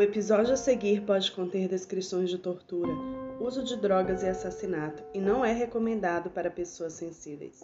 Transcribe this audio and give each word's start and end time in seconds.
O 0.00 0.02
episódio 0.02 0.54
a 0.54 0.56
seguir 0.56 1.02
pode 1.02 1.30
conter 1.30 1.68
descrições 1.68 2.30
de 2.30 2.38
tortura, 2.38 2.90
uso 3.38 3.62
de 3.62 3.76
drogas 3.76 4.22
e 4.22 4.28
assassinato 4.28 5.02
e 5.12 5.20
não 5.20 5.44
é 5.44 5.52
recomendado 5.52 6.30
para 6.30 6.50
pessoas 6.50 6.94
sensíveis. 6.94 7.60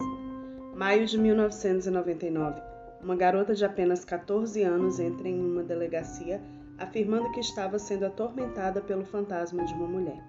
Maio 0.75 1.07
de 1.07 1.17
1999. 1.17 2.61
Uma 3.03 3.17
garota 3.17 3.55
de 3.55 3.65
apenas 3.65 4.05
14 4.05 4.63
anos 4.63 5.01
entra 5.01 5.27
em 5.27 5.41
uma 5.41 5.63
delegacia 5.63 6.39
afirmando 6.77 7.33
que 7.33 7.41
estava 7.41 7.79
sendo 7.79 8.05
atormentada 8.05 8.83
pelo 8.83 9.07
fantasma 9.07 9.65
de 9.65 9.73
uma 9.73 9.87
mulher. 9.87 10.23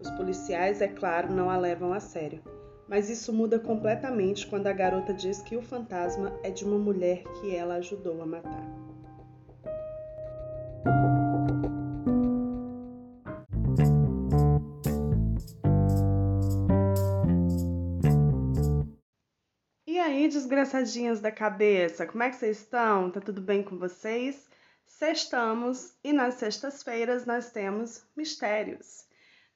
Os 0.00 0.10
policiais, 0.10 0.82
é 0.82 0.88
claro, 0.88 1.32
não 1.32 1.48
a 1.48 1.56
levam 1.56 1.92
a 1.92 2.00
sério, 2.00 2.42
mas 2.88 3.08
isso 3.08 3.32
muda 3.32 3.60
completamente 3.60 4.48
quando 4.48 4.66
a 4.66 4.72
garota 4.72 5.14
diz 5.14 5.40
que 5.40 5.56
o 5.56 5.62
fantasma 5.62 6.32
é 6.42 6.50
de 6.50 6.64
uma 6.64 6.76
mulher 6.76 7.22
que 7.40 7.54
ela 7.54 7.76
ajudou 7.76 8.20
a 8.20 8.26
matar. 8.26 8.81
Desgraçadinhas 20.52 21.18
da 21.18 21.32
cabeça, 21.32 22.06
como 22.06 22.22
é 22.22 22.28
que 22.28 22.36
vocês 22.36 22.58
estão? 22.58 23.10
Tá 23.10 23.22
tudo 23.22 23.40
bem 23.40 23.62
com 23.62 23.78
vocês? 23.78 24.46
Sextamos 24.84 25.96
e 26.04 26.12
nas 26.12 26.34
sextas-feiras 26.34 27.24
nós 27.24 27.50
temos 27.50 28.04
mistérios. 28.14 29.06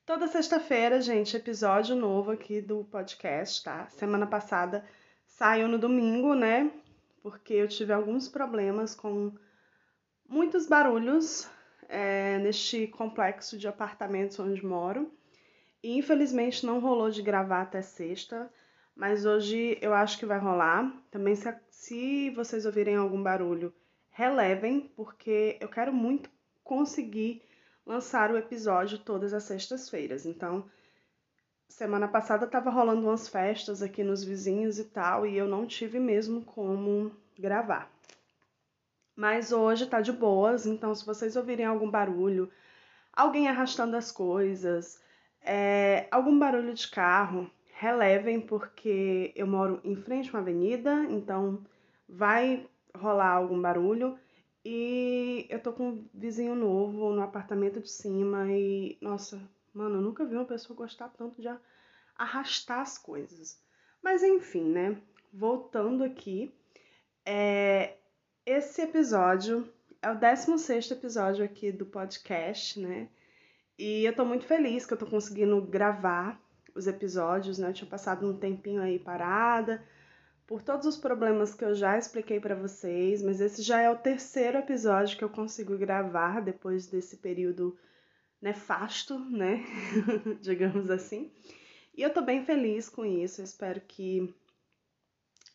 Toda 0.06 0.26
sexta-feira, 0.26 0.98
gente, 1.02 1.36
episódio 1.36 1.94
novo 1.94 2.30
aqui 2.30 2.62
do 2.62 2.82
podcast, 2.84 3.62
tá? 3.62 3.86
Semana 3.90 4.26
passada 4.26 4.86
saiu 5.26 5.68
no 5.68 5.78
domingo, 5.78 6.34
né? 6.34 6.72
Porque 7.22 7.52
eu 7.52 7.68
tive 7.68 7.92
alguns 7.92 8.26
problemas 8.26 8.94
com 8.94 9.34
muitos 10.26 10.66
barulhos 10.66 11.46
é, 11.90 12.38
neste 12.38 12.86
complexo 12.86 13.58
de 13.58 13.68
apartamentos 13.68 14.40
onde 14.40 14.64
moro. 14.64 15.12
E 15.82 15.98
infelizmente 15.98 16.64
não 16.64 16.80
rolou 16.80 17.10
de 17.10 17.20
gravar 17.20 17.60
até 17.60 17.82
sexta. 17.82 18.50
Mas 18.96 19.26
hoje 19.26 19.76
eu 19.82 19.92
acho 19.92 20.18
que 20.18 20.24
vai 20.24 20.38
rolar. 20.38 20.90
Também 21.10 21.36
se, 21.36 21.54
se 21.68 22.30
vocês 22.30 22.64
ouvirem 22.64 22.96
algum 22.96 23.22
barulho, 23.22 23.72
relevem, 24.10 24.90
porque 24.96 25.58
eu 25.60 25.68
quero 25.68 25.92
muito 25.92 26.30
conseguir 26.64 27.42
lançar 27.84 28.30
o 28.32 28.38
episódio 28.38 28.98
todas 28.98 29.34
as 29.34 29.44
sextas-feiras. 29.44 30.24
Então, 30.24 30.64
semana 31.68 32.08
passada 32.08 32.46
tava 32.46 32.70
rolando 32.70 33.06
umas 33.06 33.28
festas 33.28 33.82
aqui 33.82 34.02
nos 34.02 34.24
vizinhos 34.24 34.78
e 34.78 34.84
tal, 34.84 35.26
e 35.26 35.36
eu 35.36 35.46
não 35.46 35.66
tive 35.66 36.00
mesmo 36.00 36.42
como 36.42 37.14
gravar. 37.38 37.92
Mas 39.14 39.52
hoje 39.52 39.86
tá 39.86 40.00
de 40.00 40.12
boas, 40.12 40.66
então 40.66 40.94
se 40.94 41.04
vocês 41.04 41.36
ouvirem 41.36 41.66
algum 41.66 41.90
barulho, 41.90 42.50
alguém 43.12 43.46
arrastando 43.46 43.96
as 43.96 44.10
coisas, 44.10 45.00
é, 45.42 46.08
algum 46.10 46.38
barulho 46.38 46.74
de 46.74 46.88
carro, 46.88 47.50
relevem 47.78 48.40
porque 48.40 49.32
eu 49.36 49.46
moro 49.46 49.80
em 49.84 49.94
frente 49.96 50.30
a 50.30 50.32
uma 50.32 50.40
avenida, 50.40 51.04
então 51.10 51.62
vai 52.08 52.66
rolar 52.94 53.32
algum 53.32 53.60
barulho. 53.60 54.18
E 54.64 55.46
eu 55.50 55.60
tô 55.60 55.72
com 55.72 55.90
um 55.90 56.08
vizinho 56.12 56.54
novo 56.54 57.12
no 57.12 57.22
apartamento 57.22 57.80
de 57.80 57.90
cima 57.90 58.50
e, 58.50 58.96
nossa, 59.00 59.40
mano, 59.74 59.96
eu 59.96 60.00
nunca 60.00 60.24
vi 60.24 60.34
uma 60.34 60.44
pessoa 60.46 60.76
gostar 60.76 61.10
tanto 61.10 61.40
de 61.40 61.48
arrastar 62.16 62.80
as 62.80 62.96
coisas. 62.96 63.60
Mas 64.02 64.22
enfim, 64.22 64.64
né? 64.64 64.96
Voltando 65.32 66.02
aqui, 66.02 66.52
é... 67.24 67.94
esse 68.44 68.80
episódio 68.80 69.70
é 70.00 70.10
o 70.10 70.18
16 70.18 70.90
episódio 70.92 71.44
aqui 71.44 71.70
do 71.70 71.84
podcast, 71.84 72.80
né? 72.80 73.08
E 73.78 74.04
eu 74.06 74.16
tô 74.16 74.24
muito 74.24 74.46
feliz 74.46 74.86
que 74.86 74.94
eu 74.94 74.98
tô 74.98 75.06
conseguindo 75.06 75.60
gravar 75.60 76.40
os 76.76 76.86
episódios, 76.86 77.58
né? 77.58 77.70
Eu 77.70 77.72
tinha 77.72 77.90
passado 77.90 78.28
um 78.28 78.36
tempinho 78.36 78.82
aí 78.82 78.98
parada 78.98 79.82
por 80.46 80.62
todos 80.62 80.86
os 80.86 80.96
problemas 80.96 81.54
que 81.54 81.64
eu 81.64 81.74
já 81.74 81.98
expliquei 81.98 82.38
para 82.38 82.54
vocês, 82.54 83.20
mas 83.20 83.40
esse 83.40 83.62
já 83.62 83.80
é 83.80 83.90
o 83.90 83.96
terceiro 83.96 84.58
episódio 84.58 85.18
que 85.18 85.24
eu 85.24 85.28
consigo 85.28 85.76
gravar 85.76 86.40
depois 86.40 86.86
desse 86.86 87.16
período 87.16 87.76
nefasto, 88.40 89.18
né? 89.18 89.64
Digamos 90.40 90.88
assim. 90.88 91.32
E 91.96 92.02
eu 92.02 92.10
tô 92.12 92.22
bem 92.22 92.44
feliz 92.44 92.88
com 92.88 93.04
isso. 93.04 93.40
Eu 93.40 93.44
espero 93.44 93.80
que 93.80 94.32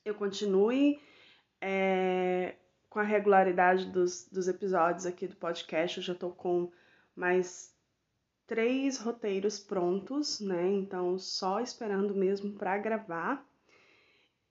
eu 0.03 0.13
continue 0.15 0.99
é, 1.61 2.55
com 2.89 2.99
a 2.99 3.03
regularidade 3.03 3.85
dos, 3.85 4.27
dos 4.29 4.49
episódios 4.49 5.05
aqui 5.05 5.25
do 5.25 5.35
podcast. 5.37 5.97
Eu 5.97 6.03
já 6.03 6.15
tô 6.15 6.31
com 6.31 6.69
mais 7.15 7.70
três 8.47 8.97
roteiros 8.97 9.59
prontos, 9.59 10.39
né? 10.39 10.71
Então, 10.73 11.17
só 11.17 11.59
esperando 11.59 12.13
mesmo 12.15 12.53
para 12.53 12.77
gravar. 12.77 13.45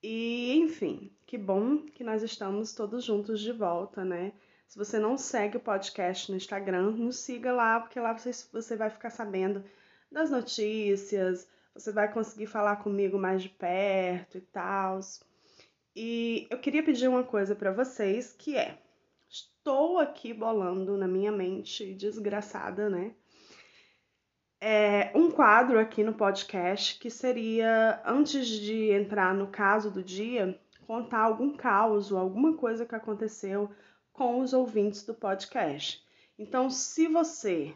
E, 0.03 0.53
enfim, 0.57 1.15
que 1.25 1.37
bom 1.37 1.85
que 1.85 2.03
nós 2.03 2.23
estamos 2.23 2.73
todos 2.73 3.03
juntos 3.03 3.39
de 3.39 3.51
volta, 3.51 4.03
né? 4.03 4.33
Se 4.67 4.77
você 4.77 4.97
não 4.97 5.17
segue 5.17 5.57
o 5.57 5.61
podcast 5.61 6.31
no 6.31 6.37
Instagram, 6.37 6.91
nos 6.91 7.17
siga 7.17 7.51
lá, 7.51 7.79
porque 7.79 7.99
lá 7.99 8.17
você, 8.17 8.31
você 8.51 8.75
vai 8.75 8.89
ficar 8.89 9.09
sabendo 9.09 9.63
das 10.11 10.31
notícias, 10.31 11.47
você 11.73 11.91
vai 11.91 12.11
conseguir 12.11 12.47
falar 12.47 12.77
comigo 12.77 13.17
mais 13.17 13.43
de 13.43 13.49
perto 13.49 14.37
e 14.37 14.41
tal. 14.41 14.99
E 15.95 16.47
eu 16.49 16.59
queria 16.59 16.83
pedir 16.83 17.07
uma 17.07 17.23
coisa 17.23 17.55
para 17.55 17.71
vocês, 17.71 18.33
que 18.33 18.55
é: 18.57 18.81
estou 19.29 19.99
aqui 19.99 20.33
bolando 20.33 20.97
na 20.97 21.07
minha 21.07 21.31
mente 21.31 21.93
desgraçada, 21.93 22.89
né? 22.89 23.13
É, 24.61 25.11
um 25.15 25.31
quadro 25.31 25.79
aqui 25.79 26.03
no 26.03 26.13
podcast 26.13 26.99
que 26.99 27.09
seria, 27.09 27.99
antes 28.05 28.47
de 28.47 28.91
entrar 28.91 29.33
no 29.33 29.47
caso 29.47 29.89
do 29.89 30.03
dia, 30.03 30.59
contar 30.85 31.21
algum 31.21 31.57
caos 31.57 32.11
ou 32.11 32.17
alguma 32.19 32.55
coisa 32.55 32.85
que 32.85 32.93
aconteceu 32.93 33.71
com 34.13 34.39
os 34.39 34.53
ouvintes 34.53 35.03
do 35.03 35.15
podcast. 35.15 36.05
Então, 36.37 36.69
se 36.69 37.07
você 37.07 37.73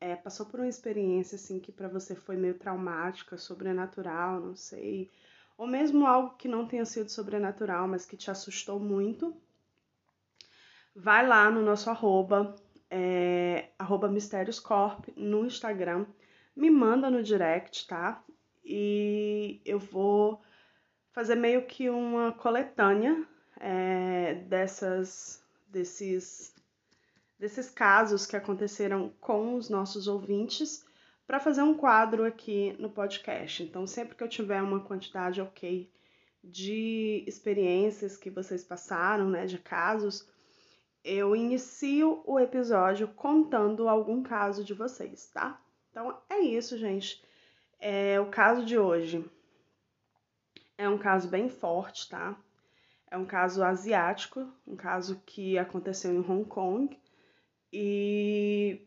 é, 0.00 0.16
passou 0.16 0.46
por 0.46 0.58
uma 0.58 0.68
experiência 0.68 1.36
assim 1.36 1.60
que 1.60 1.70
para 1.70 1.86
você 1.86 2.14
foi 2.14 2.36
meio 2.36 2.54
traumática, 2.54 3.36
sobrenatural, 3.36 4.40
não 4.40 4.56
sei, 4.56 5.10
ou 5.58 5.66
mesmo 5.66 6.06
algo 6.06 6.34
que 6.36 6.48
não 6.48 6.66
tenha 6.66 6.86
sido 6.86 7.10
sobrenatural, 7.10 7.86
mas 7.86 8.06
que 8.06 8.16
te 8.16 8.30
assustou 8.30 8.80
muito, 8.80 9.36
vai 10.96 11.26
lá 11.26 11.50
no 11.50 11.62
nosso 11.62 11.90
arroba, 11.90 12.54
é, 12.90 13.68
arroba 13.78 14.08
Mistérioscorp 14.08 15.08
no 15.14 15.44
Instagram 15.44 16.06
me 16.54 16.70
manda 16.70 17.10
no 17.10 17.22
direct, 17.22 17.86
tá? 17.86 18.22
E 18.64 19.60
eu 19.64 19.78
vou 19.78 20.40
fazer 21.12 21.34
meio 21.34 21.66
que 21.66 21.90
uma 21.90 22.32
coletânea 22.32 23.26
é, 23.58 24.34
dessas, 24.34 25.42
desses, 25.68 26.54
desses 27.38 27.70
casos 27.70 28.26
que 28.26 28.36
aconteceram 28.36 29.12
com 29.20 29.54
os 29.54 29.68
nossos 29.68 30.06
ouvintes 30.06 30.84
para 31.26 31.40
fazer 31.40 31.62
um 31.62 31.74
quadro 31.74 32.24
aqui 32.24 32.74
no 32.78 32.90
podcast. 32.90 33.62
Então, 33.62 33.86
sempre 33.86 34.16
que 34.16 34.22
eu 34.22 34.28
tiver 34.28 34.62
uma 34.62 34.80
quantidade 34.80 35.40
ok 35.40 35.90
de 36.42 37.24
experiências 37.26 38.16
que 38.16 38.30
vocês 38.30 38.64
passaram, 38.64 39.30
né, 39.30 39.46
de 39.46 39.58
casos, 39.58 40.28
eu 41.04 41.36
inicio 41.36 42.22
o 42.26 42.38
episódio 42.38 43.08
contando 43.08 43.88
algum 43.88 44.22
caso 44.22 44.64
de 44.64 44.74
vocês, 44.74 45.30
tá? 45.32 45.60
Então 45.92 46.18
é 46.30 46.40
isso, 46.40 46.78
gente. 46.78 47.22
É, 47.78 48.18
o 48.18 48.30
caso 48.30 48.64
de 48.64 48.78
hoje 48.78 49.22
é 50.78 50.88
um 50.88 50.96
caso 50.96 51.28
bem 51.28 51.50
forte, 51.50 52.08
tá? 52.08 52.34
É 53.10 53.18
um 53.18 53.26
caso 53.26 53.62
asiático, 53.62 54.50
um 54.66 54.74
caso 54.74 55.22
que 55.26 55.58
aconteceu 55.58 56.10
em 56.14 56.20
Hong 56.20 56.48
Kong. 56.48 56.98
E 57.70 58.80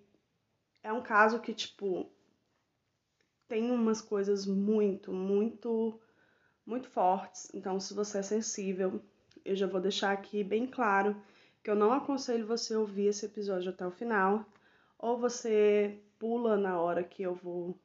é 0.82 0.92
um 0.92 1.04
caso 1.04 1.40
que, 1.40 1.54
tipo, 1.54 2.12
tem 3.48 3.70
umas 3.70 4.02
coisas 4.02 4.48
muito, 4.48 5.14
muito, 5.14 6.02
muito 6.66 6.90
fortes. 6.90 7.52
Então, 7.54 7.80
se 7.80 7.94
você 7.94 8.18
é 8.18 8.24
sensível, 8.24 9.00
eu 9.44 9.56
já 9.56 9.68
vou 9.68 9.80
deixar 9.80 10.12
aqui 10.12 10.44
bem 10.44 10.66
claro 10.66 11.16
que 11.64 11.70
eu 11.70 11.76
não 11.76 11.94
aconselho 11.94 12.48
você 12.48 12.76
ouvir 12.76 13.08
esse 13.08 13.28
episódio 13.28 13.70
até 13.70 13.86
o 13.86 13.92
final. 13.92 14.44
Ou 14.98 15.20
você 15.20 16.02
pula 16.20 16.58
na 16.58 16.80
hora 16.80 17.04
que 17.04 17.24
eu 17.24 17.34
vou 17.34 17.78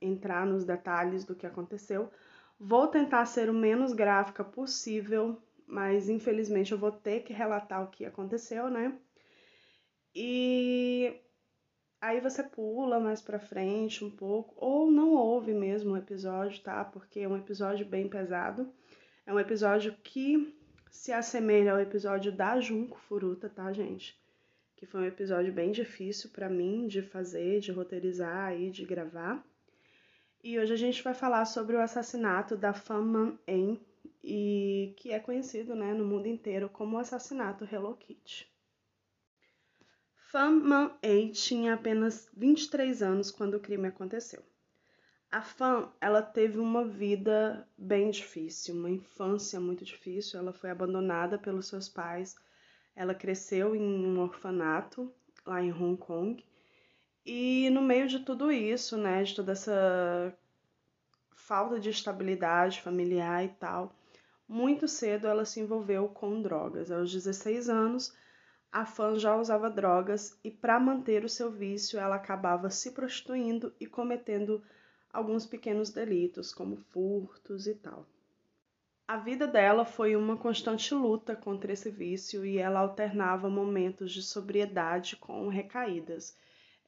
entrar 0.00 0.46
nos 0.46 0.64
detalhes 0.64 1.24
do 1.24 1.34
que 1.34 1.46
aconteceu. 1.46 2.10
Vou 2.58 2.86
tentar 2.88 3.24
ser 3.26 3.50
o 3.50 3.54
menos 3.54 3.92
gráfica 3.92 4.42
possível, 4.42 5.40
mas 5.66 6.08
infelizmente 6.08 6.72
eu 6.72 6.78
vou 6.78 6.92
ter 6.92 7.20
que 7.20 7.32
relatar 7.32 7.82
o 7.82 7.90
que 7.90 8.04
aconteceu, 8.04 8.70
né? 8.70 8.98
E 10.14 11.20
aí 12.00 12.20
você 12.20 12.42
pula 12.42 12.98
mais 12.98 13.20
para 13.20 13.38
frente 13.38 14.04
um 14.04 14.10
pouco 14.10 14.54
ou 14.56 14.90
não 14.90 15.12
ouve 15.14 15.52
mesmo 15.52 15.92
o 15.92 15.96
episódio, 15.96 16.62
tá? 16.62 16.84
Porque 16.84 17.20
é 17.20 17.28
um 17.28 17.36
episódio 17.36 17.84
bem 17.84 18.08
pesado. 18.08 18.72
É 19.26 19.32
um 19.32 19.40
episódio 19.40 19.94
que 20.02 20.56
se 20.90 21.12
assemelha 21.12 21.72
ao 21.72 21.80
episódio 21.80 22.32
da 22.32 22.58
Junco 22.60 22.98
Furuta, 22.98 23.48
tá, 23.48 23.72
gente? 23.72 24.18
Que 24.76 24.86
foi 24.86 25.00
um 25.00 25.06
episódio 25.06 25.52
bem 25.52 25.72
difícil 25.72 26.30
para 26.30 26.48
mim 26.48 26.86
de 26.86 27.02
fazer, 27.02 27.60
de 27.60 27.72
roteirizar 27.72 28.54
e 28.54 28.70
de 28.70 28.84
gravar. 28.84 29.44
E 30.44 30.58
hoje 30.58 30.74
a 30.74 30.76
gente 30.76 31.02
vai 31.02 31.14
falar 31.14 31.44
sobre 31.46 31.74
o 31.74 31.80
assassinato 31.80 32.56
da 32.56 32.72
Fan 32.72 33.02
Man 33.02 33.38
En, 33.48 33.80
e 34.22 34.94
que 34.96 35.10
é 35.10 35.18
conhecido 35.18 35.74
né, 35.74 35.94
no 35.94 36.04
mundo 36.04 36.28
inteiro 36.28 36.68
como 36.68 36.96
o 36.96 37.00
assassinato 37.00 37.64
Hello 37.64 37.96
Kitty. 37.96 38.46
Fan 40.30 40.50
Man 40.50 40.96
En 41.02 41.32
tinha 41.32 41.74
apenas 41.74 42.28
23 42.36 43.02
anos 43.02 43.30
quando 43.30 43.54
o 43.54 43.60
crime 43.60 43.88
aconteceu. 43.88 44.42
A 45.30 45.42
Fan, 45.42 45.90
ela 46.00 46.22
teve 46.22 46.58
uma 46.58 46.84
vida 46.84 47.66
bem 47.76 48.10
difícil, 48.10 48.74
uma 48.74 48.90
infância 48.90 49.58
muito 49.58 49.84
difícil. 49.84 50.38
Ela 50.38 50.52
foi 50.52 50.70
abandonada 50.70 51.38
pelos 51.38 51.66
seus 51.68 51.88
pais. 51.88 52.36
Ela 52.96 53.14
cresceu 53.14 53.76
em 53.76 53.82
um 53.82 54.18
orfanato 54.20 55.12
lá 55.44 55.62
em 55.62 55.70
Hong 55.70 55.96
Kong. 55.96 56.42
E 57.24 57.68
no 57.70 57.82
meio 57.82 58.08
de 58.08 58.20
tudo 58.20 58.50
isso, 58.50 58.96
né, 58.96 59.22
de 59.22 59.34
toda 59.34 59.52
essa 59.52 60.34
falta 61.34 61.78
de 61.78 61.90
estabilidade 61.90 62.80
familiar 62.80 63.44
e 63.44 63.48
tal, 63.48 63.94
muito 64.48 64.88
cedo 64.88 65.26
ela 65.26 65.44
se 65.44 65.60
envolveu 65.60 66.08
com 66.08 66.40
drogas. 66.40 66.90
Aos 66.90 67.12
16 67.12 67.68
anos, 67.68 68.16
a 68.72 68.84
Fan 68.84 69.18
já 69.18 69.36
usava 69.36 69.70
drogas 69.70 70.38
e 70.42 70.50
para 70.50 70.80
manter 70.80 71.24
o 71.24 71.28
seu 71.28 71.50
vício, 71.50 71.98
ela 71.98 72.16
acabava 72.16 72.70
se 72.70 72.92
prostituindo 72.92 73.74
e 73.80 73.86
cometendo 73.86 74.62
alguns 75.12 75.46
pequenos 75.46 75.90
delitos, 75.90 76.52
como 76.52 76.76
furtos 76.76 77.66
e 77.66 77.74
tal. 77.74 78.06
A 79.08 79.18
vida 79.18 79.46
dela 79.46 79.84
foi 79.84 80.16
uma 80.16 80.36
constante 80.36 80.92
luta 80.92 81.36
contra 81.36 81.72
esse 81.72 81.90
vício 81.90 82.44
e 82.44 82.58
ela 82.58 82.80
alternava 82.80 83.48
momentos 83.48 84.12
de 84.12 84.20
sobriedade 84.20 85.14
com 85.14 85.46
recaídas. 85.46 86.36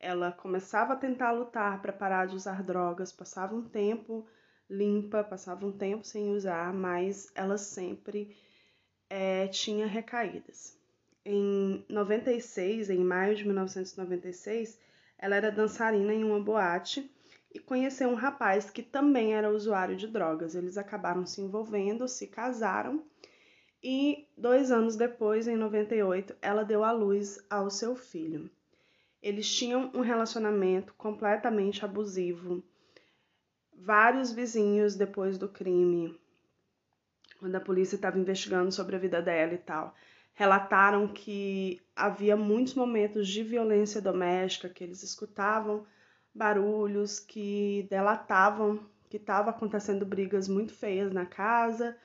Ela 0.00 0.32
começava 0.32 0.94
a 0.94 0.96
tentar 0.96 1.30
lutar 1.30 1.80
para 1.80 1.92
parar 1.92 2.26
de 2.26 2.34
usar 2.34 2.64
drogas, 2.64 3.12
passava 3.12 3.54
um 3.54 3.62
tempo 3.62 4.26
limpa, 4.68 5.22
passava 5.22 5.64
um 5.64 5.70
tempo 5.70 6.04
sem 6.04 6.30
usar, 6.30 6.72
mas 6.74 7.30
ela 7.36 7.56
sempre 7.56 8.36
é, 9.08 9.46
tinha 9.46 9.86
recaídas. 9.86 10.76
Em 11.24 11.84
96, 11.88 12.90
em 12.90 12.98
maio 12.98 13.36
de 13.36 13.44
1996, 13.44 14.76
ela 15.16 15.36
era 15.36 15.52
dançarina 15.52 16.12
em 16.12 16.24
uma 16.24 16.40
boate 16.40 17.08
e 17.52 17.58
conheceu 17.58 18.08
um 18.08 18.14
rapaz 18.14 18.70
que 18.70 18.82
também 18.82 19.34
era 19.34 19.50
usuário 19.50 19.96
de 19.96 20.06
drogas. 20.06 20.54
Eles 20.54 20.76
acabaram 20.76 21.24
se 21.24 21.40
envolvendo, 21.40 22.06
se 22.06 22.26
casaram 22.26 23.04
e 23.82 24.26
dois 24.36 24.70
anos 24.72 24.96
depois, 24.96 25.46
em 25.46 25.56
98, 25.56 26.34
ela 26.42 26.64
deu 26.64 26.82
à 26.82 26.90
luz 26.90 27.38
ao 27.48 27.70
seu 27.70 27.94
filho. 27.94 28.50
Eles 29.22 29.52
tinham 29.52 29.90
um 29.94 30.00
relacionamento 30.00 30.94
completamente 30.94 31.84
abusivo. 31.84 32.62
Vários 33.72 34.32
vizinhos, 34.32 34.96
depois 34.96 35.38
do 35.38 35.48
crime, 35.48 36.18
quando 37.38 37.54
a 37.54 37.60
polícia 37.60 37.94
estava 37.94 38.18
investigando 38.18 38.72
sobre 38.72 38.96
a 38.96 38.98
vida 38.98 39.22
dela 39.22 39.54
e 39.54 39.58
tal, 39.58 39.94
relataram 40.34 41.06
que 41.06 41.80
havia 41.94 42.36
muitos 42.36 42.74
momentos 42.74 43.28
de 43.28 43.44
violência 43.44 44.00
doméstica 44.00 44.68
que 44.68 44.82
eles 44.82 45.04
escutavam 45.04 45.86
barulhos 46.38 47.18
que 47.18 47.86
delatavam 47.90 48.80
que 49.08 49.16
estava 49.16 49.50
acontecendo 49.50 50.04
brigas 50.04 50.48
muito 50.48 50.72
feias 50.72 51.12
na 51.12 51.26
casa, 51.26 51.96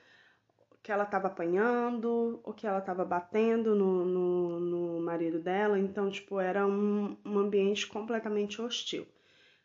que 0.81 0.91
ela 0.91 1.03
estava 1.03 1.27
apanhando, 1.27 2.41
ou 2.43 2.53
que 2.53 2.65
ela 2.65 2.79
estava 2.79 3.05
batendo 3.05 3.75
no, 3.75 4.05
no, 4.05 4.59
no, 4.59 5.01
marido 5.01 5.39
dela. 5.39 5.77
Então, 5.77 6.09
tipo, 6.09 6.39
era 6.39 6.65
um, 6.65 7.17
um 7.25 7.39
ambiente 7.39 7.87
completamente 7.87 8.61
hostil. 8.61 9.05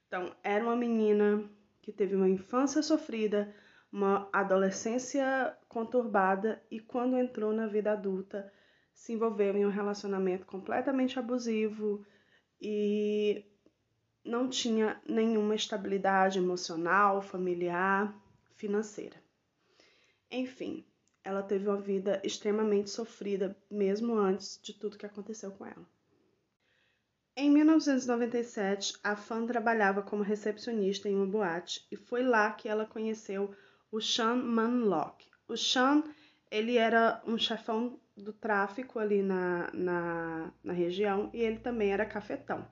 Então, 0.06 0.34
era 0.42 0.64
uma 0.64 0.76
menina 0.76 1.48
que 1.80 1.92
teve 1.92 2.14
uma 2.14 2.28
infância 2.28 2.82
sofrida, 2.82 3.54
uma 3.90 4.28
adolescência 4.32 5.56
conturbada 5.68 6.62
e 6.70 6.78
quando 6.78 7.16
entrou 7.16 7.52
na 7.52 7.66
vida 7.66 7.92
adulta 7.92 8.52
se 8.92 9.12
envolveu 9.12 9.56
em 9.56 9.64
um 9.64 9.70
relacionamento 9.70 10.44
completamente 10.44 11.18
abusivo 11.18 12.04
e 12.60 13.44
não 14.28 14.48
tinha 14.48 15.00
nenhuma 15.08 15.54
estabilidade 15.54 16.38
emocional, 16.38 17.22
familiar, 17.22 18.14
financeira. 18.56 19.16
Enfim, 20.30 20.84
ela 21.24 21.42
teve 21.42 21.66
uma 21.66 21.80
vida 21.80 22.20
extremamente 22.22 22.90
sofrida 22.90 23.56
mesmo 23.70 24.14
antes 24.14 24.60
de 24.62 24.74
tudo 24.74 24.98
que 24.98 25.06
aconteceu 25.06 25.50
com 25.52 25.64
ela. 25.64 25.86
Em 27.34 27.50
1997, 27.50 28.98
a 29.02 29.16
Fan 29.16 29.46
trabalhava 29.46 30.02
como 30.02 30.22
recepcionista 30.22 31.08
em 31.08 31.14
uma 31.14 31.26
boate 31.26 31.86
e 31.90 31.96
foi 31.96 32.22
lá 32.22 32.50
que 32.52 32.68
ela 32.68 32.84
conheceu 32.84 33.54
o 33.90 34.00
Sean 34.00 34.34
Manlock. 34.34 35.24
O 35.46 35.56
Sean, 35.56 36.02
ele 36.50 36.76
era 36.76 37.22
um 37.26 37.38
chefão 37.38 37.98
do 38.16 38.32
tráfico 38.32 38.98
ali 38.98 39.22
na, 39.22 39.70
na, 39.72 40.52
na 40.62 40.72
região 40.72 41.30
e 41.32 41.40
ele 41.40 41.60
também 41.60 41.92
era 41.92 42.04
cafetão. 42.04 42.66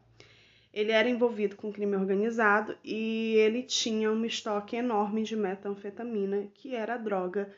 Ele 0.77 0.93
era 0.93 1.09
envolvido 1.09 1.57
com 1.57 1.73
crime 1.73 1.97
organizado 1.97 2.77
e 2.85 3.33
ele 3.37 3.63
tinha 3.63 4.13
um 4.13 4.27
estoque 4.27 4.77
enorme 4.77 5.23
de 5.23 5.35
metanfetamina, 5.35 6.49
que 6.53 6.75
era 6.75 6.97
a 6.97 6.99
droga 6.99 7.51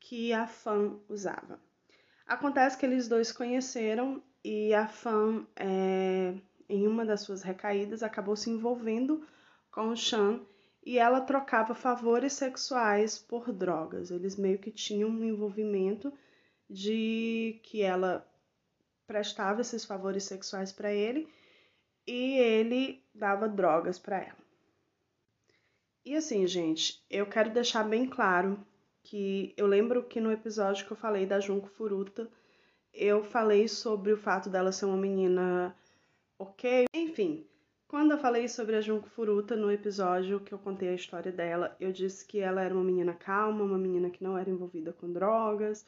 que 0.00 0.32
a 0.32 0.48
Fan 0.48 0.98
usava. 1.08 1.60
Acontece 2.26 2.76
que 2.76 2.84
eles 2.84 3.06
dois 3.06 3.30
conheceram 3.30 4.20
e 4.44 4.74
a 4.74 4.88
Fan, 4.88 5.46
é, 5.54 6.34
em 6.68 6.88
uma 6.88 7.06
das 7.06 7.20
suas 7.20 7.42
recaídas, 7.44 8.02
acabou 8.02 8.34
se 8.34 8.50
envolvendo 8.50 9.24
com 9.70 9.90
o 9.90 9.96
Sean 9.96 10.40
e 10.84 10.98
ela 10.98 11.20
trocava 11.20 11.72
favores 11.72 12.32
sexuais 12.32 13.16
por 13.16 13.52
drogas. 13.52 14.10
Eles 14.10 14.34
meio 14.34 14.58
que 14.58 14.72
tinham 14.72 15.08
um 15.08 15.22
envolvimento 15.22 16.12
de 16.68 17.60
que 17.62 17.82
ela 17.82 18.28
prestava 19.06 19.60
esses 19.60 19.84
favores 19.84 20.24
sexuais 20.24 20.72
para 20.72 20.92
ele 20.92 21.28
e 22.06 22.38
ele 22.38 23.02
dava 23.14 23.48
drogas 23.48 23.98
para 23.98 24.18
ela. 24.18 24.46
E 26.04 26.14
assim, 26.14 26.46
gente, 26.46 27.04
eu 27.10 27.26
quero 27.26 27.50
deixar 27.50 27.82
bem 27.82 28.06
claro 28.06 28.64
que 29.02 29.52
eu 29.56 29.66
lembro 29.66 30.04
que 30.04 30.20
no 30.20 30.30
episódio 30.30 30.86
que 30.86 30.92
eu 30.92 30.96
falei 30.96 31.26
da 31.26 31.40
Junko 31.40 31.68
Furuta, 31.68 32.30
eu 32.92 33.24
falei 33.24 33.66
sobre 33.68 34.12
o 34.12 34.16
fato 34.16 34.48
dela 34.48 34.72
ser 34.72 34.84
uma 34.84 34.96
menina 34.96 35.76
ok. 36.38 36.86
Enfim, 36.94 37.46
quando 37.88 38.12
eu 38.12 38.18
falei 38.18 38.48
sobre 38.48 38.76
a 38.76 38.80
Junko 38.80 39.08
Furuta 39.08 39.56
no 39.56 39.70
episódio 39.70 40.40
que 40.40 40.52
eu 40.52 40.58
contei 40.58 40.88
a 40.88 40.94
história 40.94 41.32
dela, 41.32 41.76
eu 41.80 41.92
disse 41.92 42.24
que 42.24 42.38
ela 42.38 42.62
era 42.62 42.74
uma 42.74 42.84
menina 42.84 43.14
calma, 43.14 43.64
uma 43.64 43.78
menina 43.78 44.10
que 44.10 44.22
não 44.22 44.38
era 44.38 44.50
envolvida 44.50 44.92
com 44.92 45.12
drogas 45.12 45.86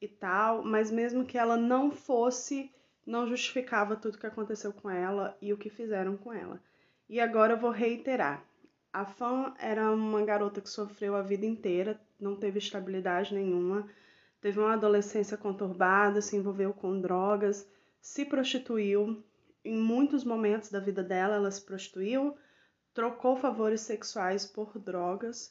e 0.00 0.08
tal, 0.08 0.64
mas 0.64 0.90
mesmo 0.90 1.24
que 1.24 1.38
ela 1.38 1.56
não 1.56 1.90
fosse 1.90 2.72
não 3.06 3.26
justificava 3.26 3.96
tudo 3.96 4.18
que 4.18 4.26
aconteceu 4.26 4.72
com 4.72 4.88
ela 4.88 5.36
e 5.40 5.52
o 5.52 5.56
que 5.56 5.68
fizeram 5.68 6.16
com 6.16 6.32
ela. 6.32 6.60
E 7.08 7.20
agora 7.20 7.54
eu 7.54 7.58
vou 7.58 7.70
reiterar. 7.70 8.44
A 8.92 9.04
Fan 9.04 9.54
era 9.58 9.90
uma 9.90 10.24
garota 10.24 10.60
que 10.60 10.68
sofreu 10.68 11.16
a 11.16 11.22
vida 11.22 11.46
inteira, 11.46 12.00
não 12.20 12.36
teve 12.36 12.58
estabilidade 12.58 13.34
nenhuma, 13.34 13.88
teve 14.40 14.60
uma 14.60 14.74
adolescência 14.74 15.36
conturbada, 15.36 16.20
se 16.20 16.36
envolveu 16.36 16.72
com 16.72 17.00
drogas, 17.00 17.68
se 18.00 18.24
prostituiu. 18.24 19.22
Em 19.64 19.76
muitos 19.76 20.24
momentos 20.24 20.70
da 20.70 20.80
vida 20.80 21.02
dela, 21.02 21.36
ela 21.36 21.50
se 21.50 21.62
prostituiu, 21.62 22.36
trocou 22.92 23.36
favores 23.36 23.80
sexuais 23.80 24.46
por 24.46 24.78
drogas. 24.78 25.50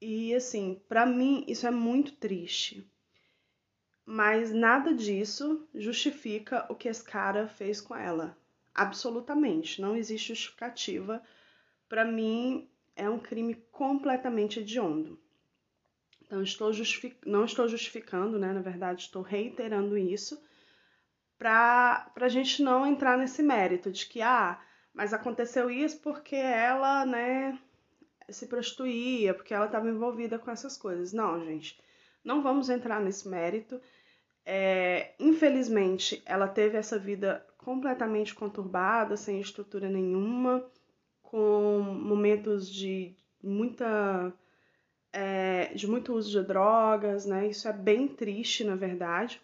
E 0.00 0.34
assim, 0.34 0.82
para 0.88 1.06
mim 1.06 1.44
isso 1.46 1.66
é 1.66 1.70
muito 1.70 2.16
triste 2.16 2.90
mas 4.06 4.52
nada 4.52 4.94
disso 4.94 5.68
justifica 5.74 6.64
o 6.70 6.76
que 6.76 6.88
esse 6.88 7.02
cara 7.02 7.48
fez 7.48 7.80
com 7.80 7.96
ela. 7.96 8.38
Absolutamente, 8.72 9.82
não 9.82 9.96
existe 9.96 10.28
justificativa. 10.28 11.20
Para 11.88 12.04
mim, 12.04 12.68
é 12.94 13.10
um 13.10 13.18
crime 13.18 13.54
completamente 13.72 14.60
hediondo. 14.60 15.18
Então, 16.24 16.42
estou 16.42 16.72
justific... 16.72 17.16
não 17.26 17.44
estou 17.44 17.68
justificando, 17.68 18.38
né? 18.38 18.52
Na 18.52 18.60
verdade, 18.60 19.02
estou 19.02 19.22
reiterando 19.22 19.98
isso 19.98 20.40
para 21.38 22.10
a 22.14 22.28
gente 22.28 22.62
não 22.62 22.86
entrar 22.86 23.18
nesse 23.18 23.42
mérito 23.42 23.90
de 23.90 24.06
que, 24.06 24.22
ah, 24.22 24.58
mas 24.94 25.12
aconteceu 25.12 25.68
isso 25.68 26.00
porque 26.00 26.36
ela, 26.36 27.04
né, 27.04 27.58
se 28.28 28.46
prostituía, 28.46 29.34
porque 29.34 29.52
ela 29.52 29.66
estava 29.66 29.88
envolvida 29.88 30.38
com 30.38 30.50
essas 30.50 30.76
coisas. 30.76 31.12
Não, 31.12 31.44
gente, 31.44 31.78
não 32.24 32.42
vamos 32.42 32.68
entrar 32.68 33.00
nesse 33.00 33.28
mérito. 33.28 33.80
É, 34.48 35.12
infelizmente, 35.18 36.22
ela 36.24 36.46
teve 36.46 36.78
essa 36.78 36.96
vida 36.96 37.44
completamente 37.58 38.32
conturbada, 38.32 39.16
sem 39.16 39.40
estrutura 39.40 39.90
nenhuma, 39.90 40.64
com 41.20 41.80
momentos 41.80 42.70
de 42.72 43.16
muita 43.42 44.32
é, 45.12 45.72
de 45.74 45.88
muito 45.88 46.14
uso 46.14 46.30
de 46.30 46.46
drogas, 46.46 47.26
né? 47.26 47.48
Isso 47.48 47.66
é 47.66 47.72
bem 47.72 48.06
triste, 48.06 48.62
na 48.62 48.76
verdade. 48.76 49.42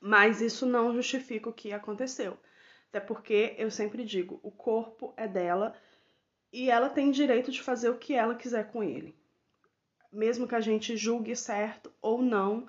Mas 0.00 0.40
isso 0.40 0.64
não 0.64 0.94
justifica 0.94 1.50
o 1.50 1.52
que 1.52 1.72
aconteceu. 1.72 2.38
Até 2.88 3.00
porque 3.00 3.54
eu 3.58 3.70
sempre 3.70 4.04
digo, 4.04 4.40
o 4.42 4.50
corpo 4.50 5.12
é 5.16 5.28
dela 5.28 5.74
e 6.52 6.70
ela 6.70 6.88
tem 6.88 7.10
direito 7.10 7.50
de 7.50 7.62
fazer 7.62 7.90
o 7.90 7.98
que 7.98 8.14
ela 8.14 8.34
quiser 8.34 8.70
com 8.72 8.82
ele. 8.82 9.14
Mesmo 10.10 10.48
que 10.48 10.54
a 10.54 10.60
gente 10.60 10.96
julgue 10.96 11.36
certo 11.36 11.92
ou 12.00 12.22
não, 12.22 12.68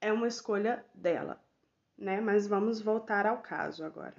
é 0.00 0.12
uma 0.12 0.28
escolha 0.28 0.84
dela, 0.94 1.42
né? 1.96 2.20
Mas 2.20 2.46
vamos 2.46 2.80
voltar 2.80 3.26
ao 3.26 3.38
caso 3.38 3.84
agora. 3.84 4.16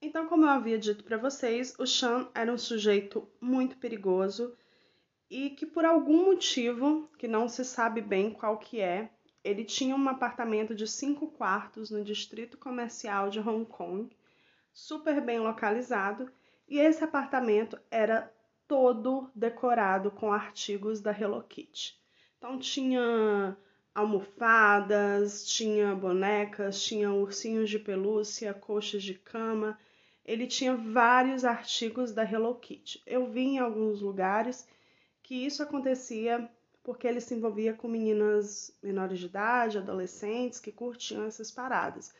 Então, 0.00 0.28
como 0.28 0.44
eu 0.44 0.50
havia 0.50 0.78
dito 0.78 1.02
para 1.02 1.16
vocês, 1.16 1.74
o 1.78 1.86
Sean 1.86 2.28
era 2.34 2.52
um 2.52 2.58
sujeito 2.58 3.28
muito 3.40 3.76
perigoso 3.78 4.56
e 5.30 5.50
que 5.50 5.66
por 5.66 5.84
algum 5.84 6.26
motivo, 6.26 7.10
que 7.18 7.28
não 7.28 7.48
se 7.48 7.64
sabe 7.64 8.00
bem 8.00 8.32
qual 8.32 8.58
que 8.58 8.80
é, 8.80 9.10
ele 9.42 9.64
tinha 9.64 9.94
um 9.96 10.08
apartamento 10.08 10.74
de 10.74 10.86
cinco 10.86 11.28
quartos 11.28 11.90
no 11.90 12.04
distrito 12.04 12.56
comercial 12.56 13.28
de 13.28 13.40
Hong 13.40 13.66
Kong, 13.66 14.08
super 14.72 15.20
bem 15.20 15.40
localizado, 15.40 16.30
e 16.68 16.78
esse 16.78 17.02
apartamento 17.02 17.78
era 17.90 18.32
todo 18.66 19.30
decorado 19.34 20.10
com 20.10 20.32
artigos 20.32 21.00
da 21.00 21.10
Hello 21.10 21.42
Kitty. 21.42 21.98
Então 22.36 22.58
tinha 22.58 23.56
almofadas, 23.98 25.44
tinha 25.44 25.92
bonecas, 25.92 26.80
tinha 26.80 27.12
ursinhos 27.12 27.68
de 27.68 27.80
pelúcia, 27.80 28.54
coxas 28.54 29.02
de 29.02 29.14
cama. 29.14 29.76
Ele 30.24 30.46
tinha 30.46 30.76
vários 30.76 31.44
artigos 31.44 32.12
da 32.12 32.22
Hello 32.22 32.54
Kitty. 32.54 33.02
Eu 33.04 33.26
vi 33.26 33.40
em 33.40 33.58
alguns 33.58 34.00
lugares 34.00 34.68
que 35.20 35.34
isso 35.34 35.64
acontecia 35.64 36.48
porque 36.84 37.08
ele 37.08 37.20
se 37.20 37.34
envolvia 37.34 37.74
com 37.74 37.88
meninas 37.88 38.70
menores 38.80 39.18
de 39.18 39.26
idade, 39.26 39.78
adolescentes 39.78 40.60
que 40.60 40.70
curtiam 40.70 41.24
essas 41.24 41.50
paradas. 41.50 42.14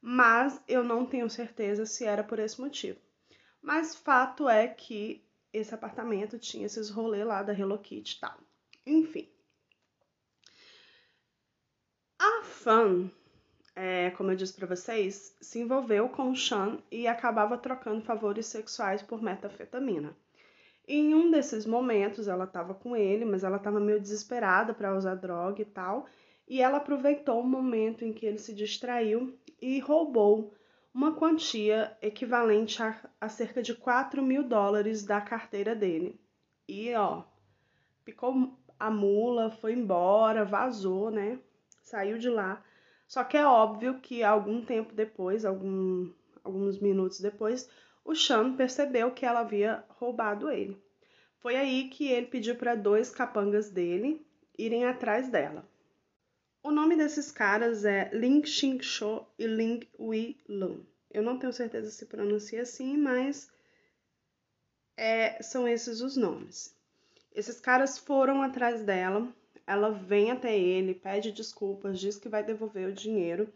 Mas 0.00 0.62
eu 0.68 0.84
não 0.84 1.04
tenho 1.04 1.28
certeza 1.28 1.84
se 1.84 2.04
era 2.04 2.22
por 2.22 2.38
esse 2.38 2.60
motivo. 2.60 3.00
Mas 3.60 3.96
fato 3.96 4.48
é 4.48 4.68
que 4.68 5.26
esse 5.52 5.74
apartamento 5.74 6.38
tinha 6.38 6.66
esses 6.66 6.90
rolês 6.90 7.26
lá 7.26 7.42
da 7.42 7.52
Hello 7.52 7.78
Kitty 7.78 8.16
e 8.16 8.20
tal. 8.20 8.38
Enfim. 8.86 9.28
A 12.18 12.42
Fan, 12.64 13.10
é, 13.76 14.08
como 14.12 14.30
eu 14.30 14.36
disse 14.36 14.54
para 14.54 14.66
vocês, 14.66 15.36
se 15.38 15.58
envolveu 15.58 16.08
com 16.08 16.34
Sean 16.34 16.78
e 16.90 17.06
acabava 17.06 17.58
trocando 17.58 18.00
favores 18.00 18.46
sexuais 18.46 19.02
por 19.02 19.20
metafetamina. 19.20 20.16
Em 20.88 21.14
um 21.14 21.30
desses 21.30 21.66
momentos, 21.66 22.26
ela 22.26 22.44
estava 22.44 22.72
com 22.72 22.96
ele, 22.96 23.26
mas 23.26 23.44
ela 23.44 23.58
estava 23.58 23.78
meio 23.78 24.00
desesperada 24.00 24.72
para 24.72 24.96
usar 24.96 25.14
droga 25.16 25.60
e 25.60 25.66
tal. 25.66 26.06
E 26.48 26.62
ela 26.62 26.78
aproveitou 26.78 27.42
o 27.42 27.46
momento 27.46 28.02
em 28.02 28.14
que 28.14 28.24
ele 28.24 28.38
se 28.38 28.54
distraiu 28.54 29.38
e 29.60 29.78
roubou 29.80 30.54
uma 30.94 31.14
quantia 31.14 31.94
equivalente 32.00 32.82
a, 32.82 32.98
a 33.20 33.28
cerca 33.28 33.62
de 33.62 33.74
4 33.74 34.22
mil 34.22 34.42
dólares 34.42 35.04
da 35.04 35.20
carteira 35.20 35.74
dele. 35.74 36.18
E 36.66 36.94
ó, 36.94 37.24
picou 38.06 38.56
a 38.80 38.90
mula, 38.90 39.50
foi 39.50 39.74
embora, 39.74 40.46
vazou, 40.46 41.10
né? 41.10 41.38
Saiu 41.84 42.18
de 42.18 42.28
lá. 42.28 42.64
Só 43.06 43.22
que 43.22 43.36
é 43.36 43.46
óbvio 43.46 44.00
que 44.00 44.22
algum 44.22 44.64
tempo 44.64 44.94
depois, 44.94 45.44
algum, 45.44 46.10
alguns 46.42 46.80
minutos 46.80 47.20
depois, 47.20 47.68
o 48.04 48.14
Sean 48.14 48.56
percebeu 48.56 49.12
que 49.12 49.24
ela 49.24 49.40
havia 49.40 49.84
roubado 49.90 50.50
ele. 50.50 50.82
Foi 51.38 51.56
aí 51.56 51.90
que 51.90 52.08
ele 52.08 52.26
pediu 52.26 52.56
para 52.56 52.74
dois 52.74 53.10
capangas 53.10 53.70
dele 53.70 54.26
irem 54.58 54.86
atrás 54.86 55.28
dela. 55.28 55.68
O 56.62 56.70
nome 56.70 56.96
desses 56.96 57.30
caras 57.30 57.84
é 57.84 58.10
Ling 58.14 58.44
Xingshou 58.44 59.30
e 59.38 59.46
Ling 59.46 59.86
Wei 60.00 60.38
Lun. 60.48 60.82
Eu 61.10 61.22
não 61.22 61.38
tenho 61.38 61.52
certeza 61.52 61.90
se 61.90 62.06
pronuncia 62.06 62.62
assim, 62.62 62.96
mas 62.96 63.52
é, 64.96 65.42
são 65.42 65.68
esses 65.68 66.00
os 66.00 66.16
nomes. 66.16 66.74
Esses 67.34 67.60
caras 67.60 67.98
foram 67.98 68.40
atrás 68.40 68.82
dela, 68.82 69.30
ela 69.66 69.90
vem 69.90 70.30
até 70.30 70.56
ele, 70.58 70.94
pede 70.94 71.32
desculpas, 71.32 71.98
diz 71.98 72.16
que 72.16 72.28
vai 72.28 72.42
devolver 72.42 72.88
o 72.88 72.92
dinheiro 72.92 73.52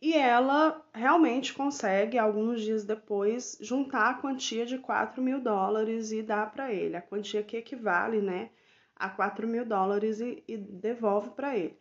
e 0.00 0.12
ela 0.12 0.84
realmente 0.92 1.54
consegue, 1.54 2.18
alguns 2.18 2.60
dias 2.60 2.84
depois, 2.84 3.56
juntar 3.60 4.10
a 4.10 4.14
quantia 4.14 4.66
de 4.66 4.78
4 4.78 5.22
mil 5.22 5.40
dólares 5.40 6.12
e 6.12 6.22
dar 6.22 6.52
para 6.52 6.72
ele, 6.72 6.96
a 6.96 7.02
quantia 7.02 7.42
que 7.42 7.56
equivale 7.56 8.20
né, 8.20 8.50
a 8.94 9.08
4 9.08 9.46
mil 9.48 9.64
dólares 9.64 10.20
e, 10.20 10.42
e 10.46 10.56
devolve 10.56 11.30
para 11.30 11.56
ele. 11.56 11.76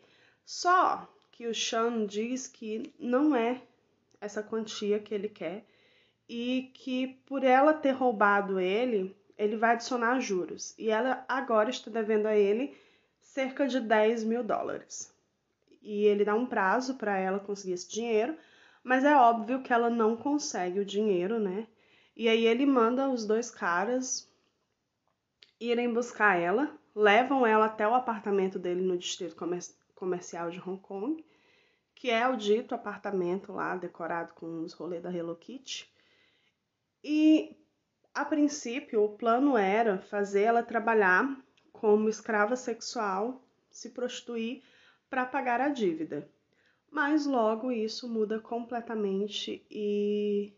Só 0.46 1.08
que 1.32 1.46
o 1.48 1.54
Sean 1.54 2.06
diz 2.06 2.48
que 2.48 2.94
não 2.98 3.36
é 3.36 3.62
essa 4.22 4.42
quantia 4.42 5.00
que 5.00 5.14
ele 5.14 5.28
quer 5.28 5.66
e 6.30 6.72
que 6.74 7.20
por 7.26 7.44
ela 7.44 7.74
ter 7.74 7.92
roubado 7.92 8.60
ele, 8.60 9.14
ele 9.38 9.58
vai 9.58 9.72
adicionar 9.72 10.22
juros. 10.22 10.74
E 10.78 10.90
ela 10.90 11.26
agora 11.28 11.70
está 11.70 11.92
devendo 11.92 12.28
a 12.28 12.36
ele 12.36 12.74
cerca 13.36 13.68
de 13.68 13.82
10 13.82 14.24
mil 14.24 14.42
dólares 14.42 15.14
e 15.82 16.06
ele 16.06 16.24
dá 16.24 16.34
um 16.34 16.46
prazo 16.46 16.96
para 16.96 17.18
ela 17.18 17.38
conseguir 17.38 17.74
esse 17.74 17.90
dinheiro, 17.90 18.38
mas 18.82 19.04
é 19.04 19.14
óbvio 19.14 19.62
que 19.62 19.74
ela 19.74 19.90
não 19.90 20.16
consegue 20.16 20.80
o 20.80 20.86
dinheiro, 20.86 21.38
né? 21.38 21.68
E 22.16 22.30
aí 22.30 22.46
ele 22.46 22.66
manda 22.66 23.10
os 23.10 23.26
dois 23.26 23.52
caras 23.52 24.32
irem 25.60 25.94
buscar 25.94 26.40
ela, 26.40 26.74
levam 26.96 27.46
ela 27.46 27.66
até 27.66 27.86
o 27.86 27.94
apartamento 27.94 28.58
dele 28.58 28.82
no 28.82 28.98
distrito 28.98 29.36
comer 29.36 29.60
comercial 29.94 30.50
de 30.50 30.62
Hong 30.62 30.80
Kong, 30.80 31.22
que 31.94 32.10
é 32.10 32.26
o 32.30 32.38
dito 32.38 32.74
apartamento 32.74 33.52
lá 33.52 33.76
decorado 33.76 34.34
com 34.34 34.64
os 34.64 34.72
rolês 34.72 35.04
da 35.04 35.12
Hello 35.12 35.36
Kitty. 35.36 35.94
E 37.04 37.54
a 38.14 38.24
princípio 38.24 39.04
o 39.04 39.18
plano 39.18 39.58
era 39.58 40.00
fazer 40.00 40.44
ela 40.44 40.64
trabalhar 40.64 41.45
como 41.80 42.10
escrava 42.10 42.56
sexual, 42.56 43.44
se 43.70 43.90
prostituir 43.90 44.64
para 45.10 45.26
pagar 45.26 45.62
a 45.62 45.70
dívida. 45.70 46.30
Mas 46.90 47.26
logo 47.26 47.72
isso 47.72 48.08
muda 48.08 48.40
completamente 48.40 49.66
e 49.70 50.54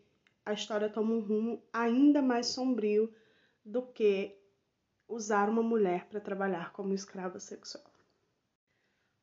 a 0.45 0.53
história 0.53 0.89
toma 0.89 1.13
um 1.13 1.19
rumo 1.19 1.61
ainda 1.73 2.21
mais 2.21 2.47
sombrio 2.47 3.13
do 3.65 3.81
que 3.81 4.37
usar 5.07 5.49
uma 5.49 5.63
mulher 5.63 6.05
para 6.05 6.19
trabalhar 6.19 6.71
como 6.73 6.93
escrava 6.93 7.39
sexual. 7.39 7.83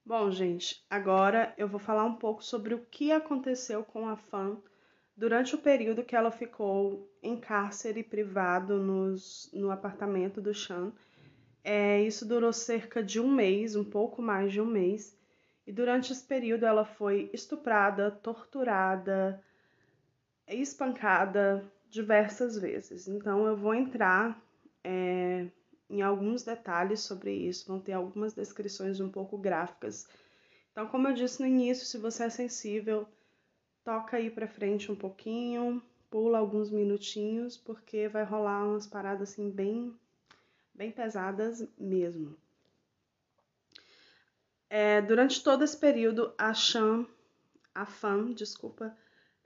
Bom, 0.04 0.30
gente, 0.30 0.84
agora 0.90 1.54
eu 1.56 1.66
vou 1.66 1.80
falar 1.80 2.04
um 2.04 2.16
pouco 2.16 2.44
sobre 2.44 2.74
o 2.74 2.84
que 2.86 3.10
aconteceu 3.10 3.82
com 3.84 4.06
a 4.08 4.16
Fan 4.16 4.60
durante 5.16 5.54
o 5.54 5.58
período 5.58 6.04
que 6.04 6.16
ela 6.16 6.30
ficou 6.30 7.08
em 7.22 7.38
cárcere 7.38 8.02
privado 8.02 8.78
nos, 8.78 9.48
no 9.52 9.70
apartamento 9.70 10.40
do 10.42 10.52
Chan. 10.52 10.92
É, 11.64 12.02
isso 12.02 12.28
durou 12.28 12.52
cerca 12.52 13.02
de 13.02 13.18
um 13.18 13.28
mês, 13.28 13.74
um 13.74 13.84
pouco 13.84 14.20
mais 14.20 14.52
de 14.52 14.60
um 14.60 14.66
mês, 14.66 15.16
e 15.66 15.72
durante 15.72 16.12
esse 16.12 16.22
período 16.22 16.66
ela 16.66 16.84
foi 16.84 17.30
estuprada, 17.32 18.10
torturada, 18.10 19.42
espancada 20.46 21.64
diversas 21.88 22.58
vezes. 22.58 23.08
Então 23.08 23.46
eu 23.46 23.56
vou 23.56 23.74
entrar 23.74 24.38
é, 24.84 25.46
em 25.88 26.02
alguns 26.02 26.42
detalhes 26.42 27.00
sobre 27.00 27.32
isso, 27.32 27.66
vão 27.66 27.80
ter 27.80 27.92
algumas 27.92 28.34
descrições 28.34 29.00
um 29.00 29.08
pouco 29.08 29.38
gráficas. 29.38 30.06
Então, 30.72 30.86
como 30.88 31.08
eu 31.08 31.14
disse 31.14 31.40
no 31.40 31.46
início, 31.46 31.86
se 31.86 31.96
você 31.96 32.24
é 32.24 32.30
sensível, 32.30 33.06
toca 33.84 34.16
aí 34.16 34.28
para 34.28 34.48
frente 34.48 34.90
um 34.90 34.96
pouquinho, 34.96 35.80
pula 36.10 36.38
alguns 36.38 36.70
minutinhos, 36.70 37.56
porque 37.56 38.08
vai 38.08 38.24
rolar 38.24 38.66
umas 38.66 38.86
paradas 38.86 39.30
assim 39.30 39.50
bem, 39.50 39.94
bem 40.74 40.90
pesadas 40.90 41.66
mesmo. 41.78 42.36
É, 44.68 45.00
durante 45.00 45.42
todo 45.42 45.62
esse 45.62 45.76
período, 45.76 46.34
a 46.36 46.52
Chan, 46.52 47.06
a 47.74 47.86
Fan, 47.86 48.32
desculpa, 48.32 48.96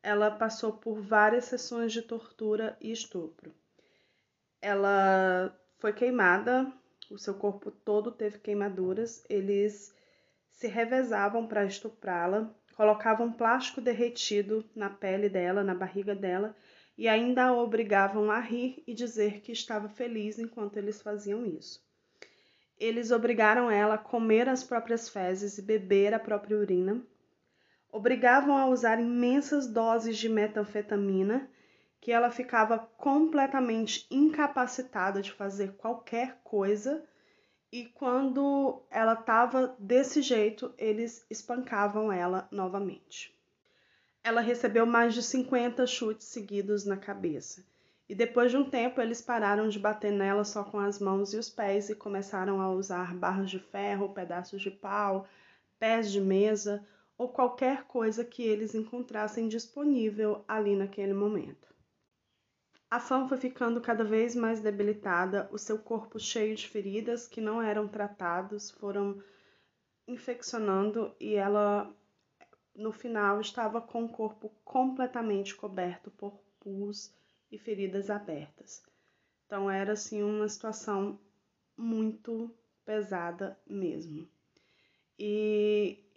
ela 0.02 0.30
passou 0.30 0.73
por 0.73 1.00
várias 1.00 1.44
sessões 1.44 1.92
de 1.92 2.02
tortura 2.02 2.76
e 2.80 2.90
estupro. 2.90 3.54
Ela 4.61 5.54
foi 5.78 5.92
queimada, 5.92 6.73
o 7.11 7.18
seu 7.18 7.35
corpo 7.35 7.70
todo 7.70 8.11
teve 8.11 8.38
queimaduras, 8.38 9.25
eles 9.28 9.94
se 10.50 10.66
revezavam 10.66 11.47
para 11.47 11.64
estuprá-la, 11.64 12.52
colocavam 12.75 13.32
plástico 13.32 13.80
derretido 13.80 14.64
na 14.75 14.88
pele 14.88 15.28
dela, 15.28 15.62
na 15.62 15.75
barriga 15.75 16.14
dela, 16.14 16.56
e 16.99 17.09
ainda 17.09 17.45
a 17.45 17.55
obrigavam 17.55 18.31
a 18.31 18.40
rir 18.40 18.83
e 18.87 18.93
dizer 18.93 19.40
que 19.40 19.52
estava 19.52 19.88
feliz 19.88 20.38
enquanto 20.38 20.76
eles 20.76 21.00
faziam 21.00 21.47
isso 21.47 21.88
eles 22.78 23.11
obrigaram 23.11 23.71
ela 23.71 23.95
a 23.95 23.99
comer 23.99 24.49
as 24.49 24.62
próprias 24.62 25.09
fezes 25.09 25.59
e 25.59 25.62
beber 25.62 26.14
a 26.14 26.19
própria 26.19 26.57
urina, 26.57 27.02
obrigavam 27.90 28.57
a 28.57 28.67
usar 28.67 29.00
imensas 29.00 29.67
doses 29.67 30.17
de 30.17 30.28
metanfetamina, 30.28 31.50
que 32.00 32.12
ela 32.12 32.31
ficava 32.31 32.78
completamente 32.78 34.07
incapacitada 34.11 35.21
de 35.21 35.33
fazer 35.33 35.73
qualquer 35.73 36.40
coisa, 36.45 37.05
E 37.71 37.85
quando 37.85 38.83
ela 38.90 39.12
estava 39.12 39.76
desse 39.78 40.23
jeito, 40.23 40.73
eles 40.78 41.26
espancavam 41.28 42.11
ela 42.11 42.49
novamente. 42.50 43.38
Ela 44.28 44.42
recebeu 44.42 44.85
mais 44.85 45.14
de 45.14 45.23
50 45.23 45.87
chutes 45.87 46.26
seguidos 46.26 46.85
na 46.85 46.99
cabeça. 46.99 47.64
E 48.06 48.14
depois 48.14 48.50
de 48.50 48.58
um 48.58 48.68
tempo, 48.68 49.00
eles 49.00 49.23
pararam 49.23 49.70
de 49.70 49.78
bater 49.78 50.12
nela 50.12 50.44
só 50.44 50.62
com 50.62 50.78
as 50.78 50.99
mãos 50.99 51.32
e 51.32 51.38
os 51.38 51.49
pés 51.49 51.88
e 51.88 51.94
começaram 51.94 52.61
a 52.61 52.70
usar 52.70 53.14
barras 53.14 53.49
de 53.49 53.58
ferro, 53.58 54.12
pedaços 54.12 54.61
de 54.61 54.70
pau, 54.70 55.26
pés 55.78 56.12
de 56.12 56.20
mesa 56.20 56.87
ou 57.16 57.30
qualquer 57.30 57.85
coisa 57.85 58.23
que 58.23 58.42
eles 58.42 58.75
encontrassem 58.75 59.49
disponível 59.49 60.44
ali 60.47 60.76
naquele 60.76 61.14
momento. 61.14 61.66
A 62.90 63.00
Fan 63.00 63.26
foi 63.28 63.38
ficando 63.38 63.80
cada 63.80 64.04
vez 64.04 64.37
mais 64.37 64.61
debilitada, 64.61 65.49
o 65.50 65.56
seu 65.56 65.78
corpo 65.78 66.20
cheio 66.20 66.54
de 66.54 66.68
feridas 66.68 67.26
que 67.26 67.40
não 67.40 67.62
eram 67.62 67.88
tratados 67.88 68.70
foram 68.73 69.23
infeccionando 70.06 71.14
e 71.18 71.35
ela, 71.35 71.90
no 72.78 72.92
final, 72.92 73.40
estava 73.40 73.80
com 73.80 74.04
o 74.04 74.08
corpo 74.08 74.50
completamente 74.64 75.54
coberto 75.54 76.11
por 76.12 76.40
pus 76.61 77.12
e 77.50 77.58
feridas 77.58 78.08
abertas. 78.08 78.82
Então 79.47 79.70
era 79.70 79.92
assim 79.92 80.23
uma 80.23 80.49
situação 80.49 81.18
muito 81.76 82.50
pesada 82.85 83.58
mesmo. 83.66 84.28
E 85.18 86.08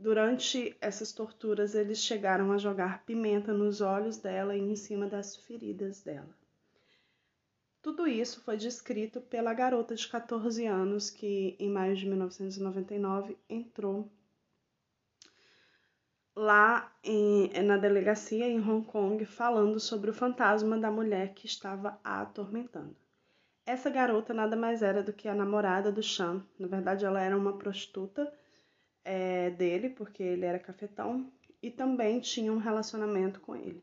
Durante 0.00 0.74
essas 0.80 1.12
torturas, 1.12 1.74
eles 1.74 1.98
chegaram 1.98 2.52
a 2.52 2.56
jogar 2.56 3.04
pimenta 3.04 3.52
nos 3.52 3.82
olhos 3.82 4.16
dela 4.16 4.56
e 4.56 4.58
em 4.58 4.74
cima 4.74 5.06
das 5.06 5.36
feridas 5.36 6.00
dela. 6.02 6.34
Tudo 7.82 8.08
isso 8.08 8.40
foi 8.40 8.56
descrito 8.56 9.20
pela 9.20 9.52
garota 9.52 9.94
de 9.94 10.08
14 10.08 10.64
anos 10.64 11.10
que, 11.10 11.54
em 11.58 11.68
maio 11.68 11.94
de 11.94 12.06
1999, 12.06 13.36
entrou 13.46 14.10
lá 16.34 16.90
em, 17.02 17.50
na 17.62 17.76
delegacia 17.76 18.46
em 18.46 18.60
Hong 18.60 18.86
Kong 18.86 19.24
falando 19.24 19.78
sobre 19.80 20.10
o 20.10 20.14
fantasma 20.14 20.78
da 20.78 20.90
mulher 20.90 21.34
que 21.34 21.46
estava 21.46 21.98
a 22.02 22.22
atormentando. 22.22 22.96
Essa 23.66 23.90
garota 23.90 24.34
nada 24.34 24.56
mais 24.56 24.82
era 24.82 25.02
do 25.02 25.12
que 25.12 25.28
a 25.28 25.34
namorada 25.34 25.92
do 25.92 26.02
Chan. 26.02 26.42
Na 26.58 26.66
verdade, 26.66 27.04
ela 27.04 27.20
era 27.20 27.36
uma 27.36 27.56
prostituta 27.56 28.32
é, 29.04 29.50
dele, 29.50 29.90
porque 29.90 30.22
ele 30.22 30.44
era 30.44 30.58
cafetão, 30.58 31.30
e 31.62 31.70
também 31.70 32.20
tinha 32.20 32.52
um 32.52 32.58
relacionamento 32.58 33.40
com 33.40 33.54
ele. 33.54 33.82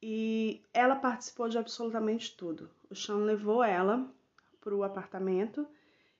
E 0.00 0.62
ela 0.72 0.96
participou 0.96 1.48
de 1.48 1.58
absolutamente 1.58 2.36
tudo. 2.36 2.70
O 2.88 2.94
Sean 2.94 3.18
levou 3.18 3.62
ela 3.62 4.08
para 4.60 4.74
o 4.74 4.82
apartamento 4.82 5.66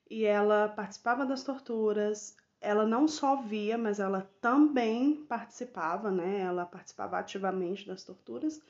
e 0.09 0.25
ela 0.25 0.67
participava 0.69 1.25
das 1.25 1.43
torturas. 1.43 2.35
Ela 2.61 2.85
não 2.85 3.07
só 3.07 3.41
via, 3.41 3.77
mas 3.77 3.99
ela 3.99 4.29
também 4.41 5.23
participava, 5.25 6.11
né? 6.11 6.39
Ela 6.39 6.65
participava 6.65 7.17
ativamente 7.17 7.87
das 7.87 8.03
torturas 8.03 8.61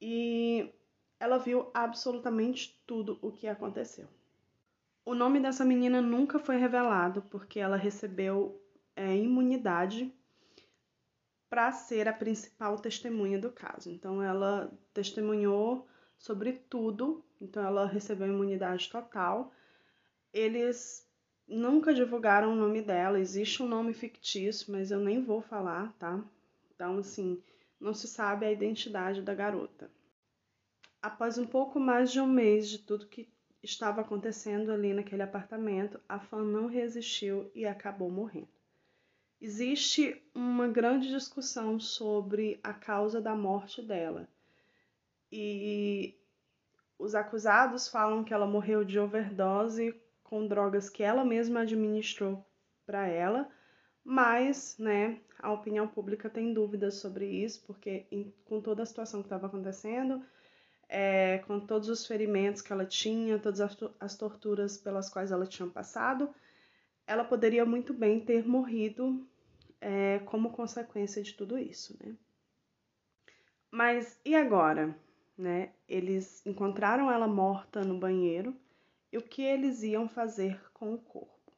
e 0.00 0.72
ela 1.18 1.38
viu 1.38 1.70
absolutamente 1.74 2.80
tudo 2.86 3.18
o 3.20 3.30
que 3.30 3.46
aconteceu. 3.46 4.08
O 5.04 5.14
nome 5.14 5.40
dessa 5.40 5.64
menina 5.64 6.00
nunca 6.00 6.38
foi 6.38 6.56
revelado 6.56 7.22
porque 7.22 7.58
ela 7.58 7.76
recebeu 7.76 8.62
é, 8.94 9.16
imunidade 9.16 10.14
para 11.48 11.72
ser 11.72 12.06
a 12.06 12.12
principal 12.12 12.78
testemunha 12.78 13.38
do 13.38 13.50
caso. 13.50 13.90
Então, 13.90 14.22
ela 14.22 14.72
testemunhou 14.94 15.88
sobre 16.16 16.52
tudo, 16.52 17.24
então, 17.40 17.64
ela 17.64 17.86
recebeu 17.86 18.28
imunidade 18.28 18.88
total. 18.88 19.52
Eles 20.32 21.09
nunca 21.50 21.92
divulgaram 21.92 22.52
o 22.52 22.56
nome 22.56 22.80
dela, 22.80 23.18
existe 23.18 23.62
um 23.62 23.68
nome 23.68 23.92
fictício, 23.92 24.70
mas 24.72 24.90
eu 24.90 25.00
nem 25.00 25.22
vou 25.22 25.42
falar, 25.42 25.92
tá? 25.98 26.22
Então, 26.72 26.98
assim, 26.98 27.42
não 27.78 27.92
se 27.92 28.06
sabe 28.06 28.46
a 28.46 28.52
identidade 28.52 29.20
da 29.20 29.34
garota. 29.34 29.90
Após 31.02 31.36
um 31.38 31.46
pouco 31.46 31.80
mais 31.80 32.12
de 32.12 32.20
um 32.20 32.26
mês 32.26 32.68
de 32.68 32.78
tudo 32.78 33.08
que 33.08 33.28
estava 33.62 34.00
acontecendo 34.00 34.70
ali 34.70 34.94
naquele 34.94 35.22
apartamento, 35.22 36.00
a 36.08 36.20
fã 36.20 36.42
não 36.42 36.66
resistiu 36.66 37.50
e 37.54 37.66
acabou 37.66 38.10
morrendo. 38.10 38.48
Existe 39.40 40.22
uma 40.34 40.68
grande 40.68 41.08
discussão 41.08 41.80
sobre 41.80 42.60
a 42.62 42.72
causa 42.72 43.20
da 43.20 43.34
morte 43.34 43.82
dela. 43.82 44.28
E 45.32 46.14
os 46.98 47.14
acusados 47.14 47.88
falam 47.88 48.22
que 48.22 48.34
ela 48.34 48.46
morreu 48.46 48.84
de 48.84 48.98
overdose 48.98 49.98
com 50.30 50.46
drogas 50.46 50.88
que 50.88 51.02
ela 51.02 51.24
mesma 51.24 51.62
administrou 51.62 52.46
para 52.86 53.08
ela, 53.08 53.50
mas, 54.04 54.78
né, 54.78 55.18
a 55.40 55.52
opinião 55.52 55.88
pública 55.88 56.30
tem 56.30 56.54
dúvidas 56.54 56.94
sobre 56.94 57.26
isso, 57.26 57.64
porque 57.66 58.06
em, 58.12 58.32
com 58.44 58.60
toda 58.60 58.84
a 58.84 58.86
situação 58.86 59.20
que 59.20 59.26
estava 59.26 59.48
acontecendo, 59.48 60.24
é, 60.88 61.38
com 61.46 61.58
todos 61.58 61.88
os 61.88 62.06
ferimentos 62.06 62.62
que 62.62 62.72
ela 62.72 62.86
tinha, 62.86 63.40
todas 63.40 63.60
as, 63.60 63.76
as 63.98 64.16
torturas 64.16 64.76
pelas 64.76 65.10
quais 65.10 65.32
ela 65.32 65.46
tinha 65.46 65.68
passado, 65.68 66.32
ela 67.06 67.24
poderia 67.24 67.66
muito 67.66 67.92
bem 67.92 68.20
ter 68.20 68.46
morrido 68.46 69.26
é, 69.80 70.20
como 70.20 70.50
consequência 70.50 71.20
de 71.22 71.34
tudo 71.34 71.58
isso, 71.58 71.98
né? 72.00 72.14
Mas 73.68 74.20
e 74.24 74.34
agora? 74.34 74.96
Né? 75.36 75.70
Eles 75.88 76.44
encontraram 76.46 77.10
ela 77.10 77.26
morta 77.26 77.82
no 77.82 77.98
banheiro 77.98 78.54
e 79.12 79.18
o 79.18 79.22
que 79.22 79.42
eles 79.42 79.82
iam 79.82 80.08
fazer 80.08 80.60
com 80.72 80.94
o 80.94 80.98
corpo? 80.98 81.52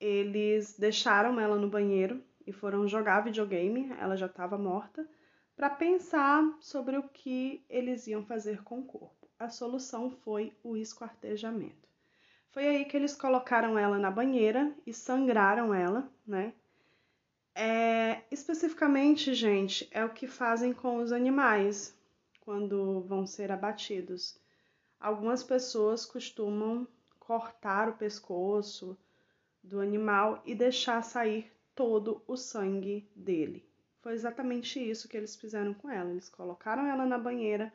Eles 0.00 0.78
deixaram 0.78 1.40
ela 1.40 1.56
no 1.56 1.68
banheiro 1.68 2.22
e 2.46 2.52
foram 2.52 2.86
jogar 2.86 3.20
videogame, 3.20 3.90
ela 3.98 4.16
já 4.16 4.26
estava 4.26 4.58
morta 4.58 5.08
para 5.56 5.70
pensar 5.70 6.42
sobre 6.60 6.96
o 6.96 7.08
que 7.08 7.64
eles 7.68 8.06
iam 8.06 8.24
fazer 8.24 8.62
com 8.62 8.80
o 8.80 8.84
corpo. 8.84 9.28
A 9.38 9.48
solução 9.48 10.10
foi 10.10 10.52
o 10.62 10.76
esquartejamento. 10.76 11.88
Foi 12.50 12.66
aí 12.66 12.84
que 12.84 12.96
eles 12.96 13.16
colocaram 13.16 13.78
ela 13.78 13.98
na 13.98 14.10
banheira 14.10 14.72
e 14.86 14.92
sangraram 14.92 15.74
ela, 15.74 16.08
né? 16.26 16.52
É, 17.54 18.22
especificamente, 18.30 19.32
gente, 19.32 19.88
é 19.92 20.04
o 20.04 20.12
que 20.12 20.26
fazem 20.26 20.72
com 20.72 20.96
os 20.96 21.12
animais 21.12 21.96
quando 22.40 23.00
vão 23.02 23.26
ser 23.26 23.50
abatidos. 23.50 24.38
Algumas 25.04 25.42
pessoas 25.42 26.06
costumam 26.06 26.88
cortar 27.18 27.90
o 27.90 27.92
pescoço 27.98 28.96
do 29.62 29.78
animal 29.78 30.42
e 30.46 30.54
deixar 30.54 31.02
sair 31.02 31.52
todo 31.74 32.22
o 32.26 32.38
sangue 32.38 33.06
dele. 33.14 33.68
Foi 34.00 34.14
exatamente 34.14 34.80
isso 34.80 35.06
que 35.06 35.14
eles 35.14 35.36
fizeram 35.36 35.74
com 35.74 35.90
ela. 35.90 36.10
Eles 36.10 36.30
colocaram 36.30 36.86
ela 36.86 37.04
na 37.04 37.18
banheira, 37.18 37.70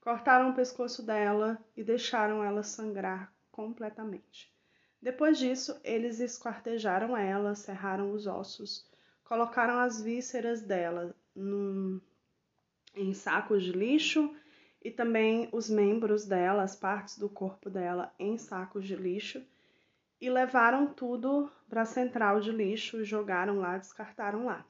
cortaram 0.00 0.50
o 0.50 0.54
pescoço 0.56 1.06
dela 1.06 1.56
e 1.76 1.84
deixaram 1.84 2.42
ela 2.42 2.64
sangrar 2.64 3.32
completamente. 3.52 4.52
Depois 5.00 5.38
disso, 5.38 5.80
eles 5.84 6.18
esquartejaram 6.18 7.16
ela, 7.16 7.54
serraram 7.54 8.10
os 8.10 8.26
ossos, 8.26 8.90
colocaram 9.22 9.78
as 9.78 10.02
vísceras 10.02 10.62
dela 10.62 11.14
num, 11.32 12.00
em 12.92 13.14
sacos 13.14 13.62
de 13.62 13.70
lixo 13.70 14.34
e 14.86 14.90
também 14.92 15.48
os 15.50 15.68
membros 15.68 16.26
dela, 16.26 16.62
as 16.62 16.76
partes 16.76 17.18
do 17.18 17.28
corpo 17.28 17.68
dela, 17.68 18.14
em 18.20 18.38
sacos 18.38 18.86
de 18.86 18.94
lixo 18.94 19.44
e 20.20 20.30
levaram 20.30 20.86
tudo 20.86 21.50
para 21.68 21.82
a 21.82 21.84
central 21.84 22.38
de 22.38 22.52
lixo, 22.52 23.02
jogaram 23.02 23.58
lá, 23.58 23.76
descartaram 23.76 24.44
lá. 24.44 24.64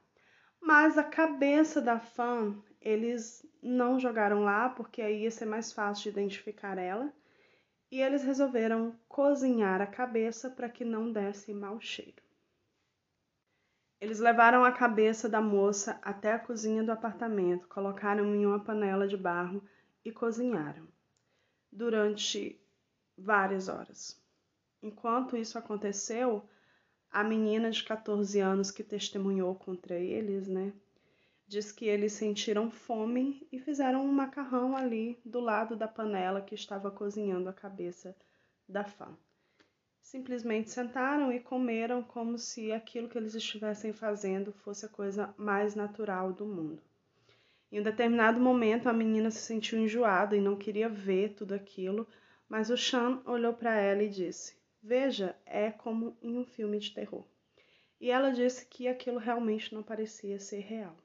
Mas 0.58 0.96
a 0.96 1.04
cabeça 1.04 1.82
da 1.82 2.00
fã 2.00 2.56
eles 2.80 3.46
não 3.62 4.00
jogaram 4.00 4.42
lá 4.42 4.70
porque 4.70 5.02
aí 5.02 5.24
ia 5.24 5.30
ser 5.30 5.44
mais 5.44 5.70
fácil 5.70 6.04
de 6.04 6.18
identificar 6.18 6.78
ela. 6.78 7.12
E 7.90 8.00
eles 8.00 8.24
resolveram 8.24 8.98
cozinhar 9.06 9.82
a 9.82 9.86
cabeça 9.86 10.48
para 10.48 10.70
que 10.70 10.82
não 10.82 11.12
desse 11.12 11.52
mau 11.52 11.78
cheiro. 11.78 12.22
Eles 14.00 14.18
levaram 14.18 14.64
a 14.64 14.72
cabeça 14.72 15.28
da 15.28 15.42
moça 15.42 16.00
até 16.02 16.32
a 16.32 16.38
cozinha 16.38 16.82
do 16.82 16.90
apartamento, 16.90 17.68
colocaram 17.68 18.34
em 18.34 18.46
uma 18.46 18.64
panela 18.64 19.06
de 19.06 19.16
barro 19.16 19.62
e 20.06 20.12
cozinharam 20.12 20.86
durante 21.70 22.60
várias 23.18 23.68
horas. 23.68 24.16
Enquanto 24.80 25.36
isso 25.36 25.58
aconteceu, 25.58 26.48
a 27.10 27.24
menina 27.24 27.72
de 27.72 27.82
14 27.82 28.38
anos 28.38 28.70
que 28.70 28.84
testemunhou 28.84 29.52
contra 29.56 29.98
eles, 29.98 30.46
né? 30.46 30.72
Diz 31.48 31.72
que 31.72 31.86
eles 31.86 32.12
sentiram 32.12 32.70
fome 32.70 33.48
e 33.50 33.58
fizeram 33.58 34.04
um 34.04 34.12
macarrão 34.12 34.76
ali 34.76 35.18
do 35.24 35.40
lado 35.40 35.74
da 35.74 35.88
panela 35.88 36.40
que 36.40 36.54
estava 36.54 36.88
cozinhando 36.88 37.48
a 37.48 37.52
cabeça 37.52 38.16
da 38.68 38.84
fã. 38.84 39.16
Simplesmente 40.00 40.70
sentaram 40.70 41.32
e 41.32 41.40
comeram 41.40 42.00
como 42.00 42.38
se 42.38 42.70
aquilo 42.70 43.08
que 43.08 43.18
eles 43.18 43.34
estivessem 43.34 43.92
fazendo 43.92 44.52
fosse 44.52 44.86
a 44.86 44.88
coisa 44.88 45.34
mais 45.36 45.74
natural 45.74 46.32
do 46.32 46.46
mundo. 46.46 46.80
Em 47.76 47.80
um 47.80 47.82
determinado 47.82 48.40
momento, 48.40 48.88
a 48.88 48.92
menina 48.94 49.30
se 49.30 49.40
sentiu 49.40 49.78
enjoada 49.78 50.34
e 50.34 50.40
não 50.40 50.56
queria 50.56 50.88
ver 50.88 51.34
tudo 51.34 51.52
aquilo, 51.52 52.08
mas 52.48 52.70
o 52.70 52.76
Chan 52.76 53.20
olhou 53.26 53.52
para 53.52 53.74
ela 53.74 54.02
e 54.02 54.08
disse: 54.08 54.56
Veja, 54.82 55.36
é 55.44 55.70
como 55.70 56.16
em 56.22 56.38
um 56.38 56.44
filme 56.46 56.78
de 56.78 56.94
terror. 56.94 57.26
E 58.00 58.10
ela 58.10 58.32
disse 58.32 58.64
que 58.64 58.88
aquilo 58.88 59.18
realmente 59.18 59.74
não 59.74 59.82
parecia 59.82 60.40
ser 60.40 60.60
real. 60.60 60.96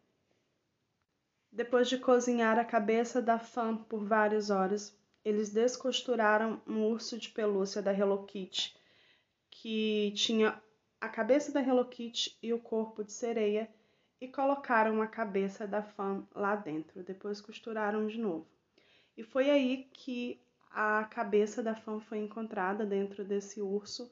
Depois 1.51 1.89
de 1.89 1.97
cozinhar 1.97 2.57
a 2.57 2.63
cabeça 2.63 3.21
da 3.21 3.37
fã 3.37 3.75
por 3.75 4.05
várias 4.05 4.49
horas, 4.49 4.97
eles 5.25 5.49
descosturaram 5.49 6.61
um 6.65 6.85
urso 6.85 7.17
de 7.17 7.31
pelúcia 7.31 7.81
da 7.81 7.91
Hello 7.91 8.23
Kitty, 8.23 8.73
que 9.49 10.13
tinha 10.15 10.57
a 11.01 11.09
cabeça 11.09 11.51
da 11.51 11.61
Hello 11.61 11.83
Kitty 11.83 12.37
e 12.41 12.53
o 12.53 12.59
corpo 12.59 13.03
de 13.03 13.11
sereia, 13.11 13.69
e 14.21 14.27
colocaram 14.27 15.01
a 15.01 15.07
cabeça 15.07 15.67
da 15.67 15.81
fã 15.81 16.23
lá 16.33 16.55
dentro. 16.55 17.03
Depois 17.03 17.41
costuraram 17.41 18.05
de 18.05 18.19
novo. 18.19 18.47
E 19.17 19.23
foi 19.23 19.49
aí 19.49 19.89
que 19.91 20.39
a 20.71 21.03
cabeça 21.05 21.61
da 21.61 21.75
fã 21.75 21.99
foi 21.99 22.19
encontrada 22.19 22.85
dentro 22.85 23.25
desse 23.25 23.59
urso 23.59 24.09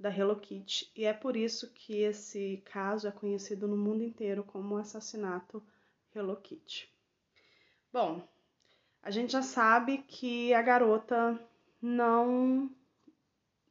da 0.00 0.08
Hello 0.08 0.34
Kitty, 0.34 0.90
e 0.96 1.04
é 1.04 1.12
por 1.12 1.36
isso 1.36 1.70
que 1.74 1.98
esse 1.98 2.62
caso 2.64 3.06
é 3.06 3.12
conhecido 3.12 3.68
no 3.68 3.76
mundo 3.76 4.02
inteiro 4.02 4.42
como 4.42 4.74
o 4.74 4.78
assassinato 4.78 5.62
Hello 6.14 6.34
Kitty. 6.36 6.90
Bom, 7.92 8.26
a 9.02 9.10
gente 9.10 9.32
já 9.32 9.42
sabe 9.42 9.98
que 9.98 10.54
a 10.54 10.62
garota 10.62 11.38
não 11.82 12.70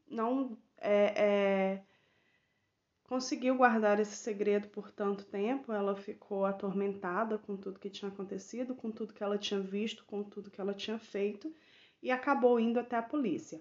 não 0.07 0.55
é, 0.77 1.13
é, 1.15 1.83
conseguiu 3.09 3.55
guardar 3.55 3.99
esse 3.99 4.15
segredo 4.15 4.67
por 4.69 4.91
tanto 4.91 5.25
tempo. 5.25 5.73
Ela 5.73 5.95
ficou 5.95 6.45
atormentada 6.45 7.37
com 7.39 7.57
tudo 7.57 7.79
que 7.79 7.89
tinha 7.89 8.09
acontecido, 8.09 8.75
com 8.75 8.91
tudo 8.91 9.13
que 9.13 9.23
ela 9.23 9.37
tinha 9.37 9.59
visto, 9.59 10.05
com 10.05 10.23
tudo 10.23 10.51
que 10.51 10.61
ela 10.61 10.73
tinha 10.73 10.99
feito 10.99 11.51
e 12.01 12.11
acabou 12.11 12.59
indo 12.59 12.79
até 12.79 12.95
a 12.95 13.01
polícia. 13.01 13.59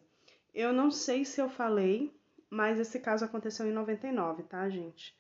Eu 0.54 0.72
não 0.72 0.90
sei 0.90 1.24
se 1.24 1.40
eu 1.40 1.48
falei, 1.48 2.12
mas 2.50 2.78
esse 2.78 3.00
caso 3.00 3.24
aconteceu 3.24 3.66
em 3.66 3.72
99, 3.72 4.42
tá, 4.42 4.68
gente? 4.68 5.16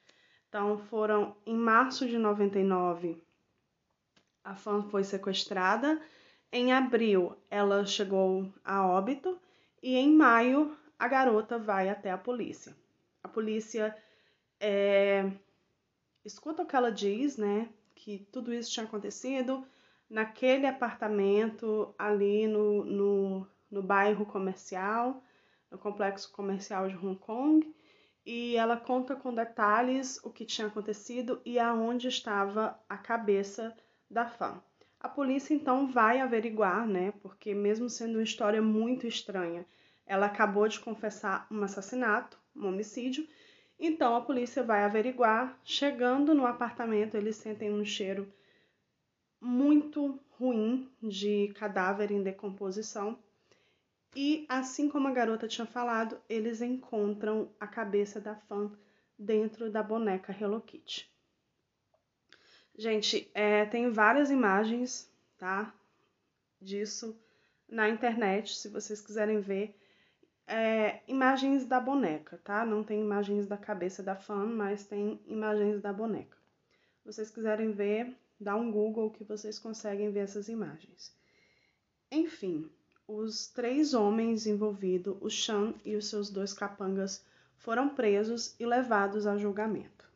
Então 0.48 0.78
foram 0.78 1.34
em 1.46 1.56
março 1.56 2.06
de 2.06 2.18
99 2.18 3.20
a 4.48 4.54
fã 4.54 4.82
foi 4.82 5.04
sequestrada. 5.04 6.00
Em 6.50 6.72
abril 6.72 7.36
ela 7.50 7.84
chegou 7.84 8.50
a 8.64 8.86
óbito 8.86 9.38
e 9.82 9.94
em 9.94 10.10
maio 10.10 10.74
a 10.98 11.06
garota 11.06 11.58
vai 11.58 11.90
até 11.90 12.10
a 12.10 12.16
polícia. 12.16 12.74
A 13.22 13.28
polícia 13.28 13.94
é, 14.60 15.30
escuta 16.24 16.62
o 16.62 16.66
que 16.66 16.76
ela 16.76 16.90
diz, 16.90 17.36
né? 17.36 17.68
Que 17.94 18.26
tudo 18.32 18.52
isso 18.52 18.70
tinha 18.70 18.86
acontecido 18.86 19.66
naquele 20.08 20.66
apartamento 20.66 21.94
ali 21.98 22.46
no, 22.46 22.84
no, 22.84 23.46
no 23.70 23.82
bairro 23.82 24.24
comercial, 24.24 25.22
no 25.70 25.78
complexo 25.78 26.32
comercial 26.32 26.88
de 26.88 26.96
Hong 26.96 27.16
Kong, 27.16 27.74
e 28.24 28.56
ela 28.56 28.76
conta 28.76 29.16
com 29.16 29.34
detalhes 29.34 30.18
o 30.22 30.30
que 30.30 30.44
tinha 30.44 30.66
acontecido 30.66 31.40
e 31.44 31.58
aonde 31.58 32.08
estava 32.08 32.78
a 32.88 32.96
cabeça 32.96 33.74
da 34.10 34.26
fã. 34.26 34.62
A 35.00 35.08
polícia 35.08 35.54
então 35.54 35.86
vai 35.90 36.20
averiguar, 36.20 36.86
né? 36.86 37.12
Porque 37.22 37.54
mesmo 37.54 37.88
sendo 37.88 38.14
uma 38.14 38.22
história 38.22 38.60
muito 38.60 39.06
estranha, 39.06 39.64
ela 40.06 40.26
acabou 40.26 40.66
de 40.66 40.80
confessar 40.80 41.46
um 41.50 41.62
assassinato, 41.62 42.38
um 42.56 42.66
homicídio. 42.66 43.26
Então 43.78 44.16
a 44.16 44.20
polícia 44.20 44.62
vai 44.62 44.82
averiguar. 44.82 45.58
Chegando 45.62 46.34
no 46.34 46.46
apartamento, 46.46 47.16
eles 47.16 47.36
sentem 47.36 47.72
um 47.72 47.84
cheiro 47.84 48.32
muito 49.40 50.18
ruim 50.30 50.90
de 51.02 51.52
cadáver 51.54 52.10
em 52.10 52.22
decomposição. 52.22 53.18
E 54.16 54.46
assim 54.48 54.88
como 54.88 55.06
a 55.06 55.12
garota 55.12 55.46
tinha 55.46 55.66
falado, 55.66 56.20
eles 56.28 56.60
encontram 56.60 57.50
a 57.60 57.66
cabeça 57.66 58.20
da 58.20 58.34
fã 58.34 58.72
dentro 59.18 59.70
da 59.70 59.82
boneca 59.82 60.36
Hello 60.38 60.60
Kitty. 60.60 61.10
Gente, 62.76 63.30
é, 63.34 63.64
tem 63.66 63.90
várias 63.90 64.30
imagens, 64.30 65.12
tá? 65.36 65.74
Disso 66.60 67.20
na 67.68 67.88
internet, 67.88 68.56
se 68.56 68.68
vocês 68.68 69.00
quiserem 69.00 69.40
ver. 69.40 69.76
É, 70.50 71.02
imagens 71.06 71.66
da 71.66 71.78
boneca, 71.78 72.40
tá? 72.42 72.64
Não 72.64 72.82
tem 72.82 73.02
imagens 73.02 73.46
da 73.46 73.58
cabeça 73.58 74.02
da 74.02 74.16
fã, 74.16 74.46
mas 74.46 74.86
tem 74.86 75.20
imagens 75.26 75.82
da 75.82 75.92
boneca. 75.92 76.38
Se 77.02 77.04
vocês 77.04 77.30
quiserem 77.30 77.70
ver, 77.70 78.16
dá 78.40 78.56
um 78.56 78.72
Google 78.72 79.10
que 79.10 79.22
vocês 79.22 79.58
conseguem 79.58 80.10
ver 80.10 80.20
essas 80.20 80.48
imagens. 80.48 81.14
Enfim, 82.10 82.70
os 83.06 83.48
três 83.48 83.92
homens 83.92 84.46
envolvidos, 84.46 85.18
o 85.20 85.28
Chan 85.28 85.74
e 85.84 85.96
os 85.96 86.08
seus 86.08 86.30
dois 86.30 86.54
capangas, 86.54 87.22
foram 87.58 87.90
presos 87.90 88.54
e 88.58 88.64
levados 88.64 89.26
a 89.26 89.36
julgamento. 89.36 90.08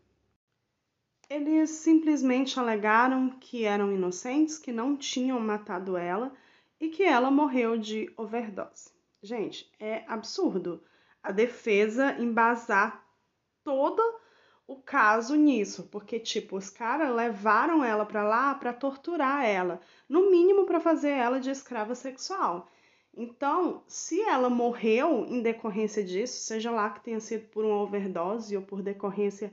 Eles 1.28 1.70
simplesmente 1.70 2.58
alegaram 2.58 3.30
que 3.38 3.64
eram 3.64 3.92
inocentes, 3.92 4.58
que 4.58 4.72
não 4.72 4.96
tinham 4.96 5.40
matado 5.40 5.96
ela 5.96 6.32
e 6.80 6.88
que 6.88 7.02
ela 7.02 7.30
morreu 7.30 7.78
de 7.78 8.10
overdose. 8.16 8.91
Gente, 9.22 9.72
é 9.78 10.04
absurdo 10.08 10.82
a 11.22 11.30
defesa 11.30 12.16
embasar 12.18 13.06
toda 13.62 14.02
o 14.66 14.76
caso 14.76 15.36
nisso, 15.36 15.88
porque 15.92 16.18
tipo, 16.18 16.56
os 16.56 16.68
caras 16.68 17.14
levaram 17.14 17.84
ela 17.84 18.04
para 18.04 18.24
lá 18.24 18.54
para 18.54 18.72
torturar 18.72 19.44
ela, 19.44 19.80
no 20.08 20.30
mínimo 20.30 20.66
para 20.66 20.80
fazer 20.80 21.10
ela 21.10 21.38
de 21.38 21.50
escrava 21.50 21.94
sexual. 21.94 22.68
Então, 23.14 23.84
se 23.86 24.20
ela 24.22 24.48
morreu 24.48 25.26
em 25.28 25.42
decorrência 25.42 26.02
disso, 26.02 26.40
seja 26.40 26.70
lá 26.70 26.90
que 26.90 27.04
tenha 27.04 27.20
sido 27.20 27.48
por 27.50 27.64
uma 27.64 27.82
overdose 27.82 28.56
ou 28.56 28.62
por 28.62 28.82
decorrência 28.82 29.52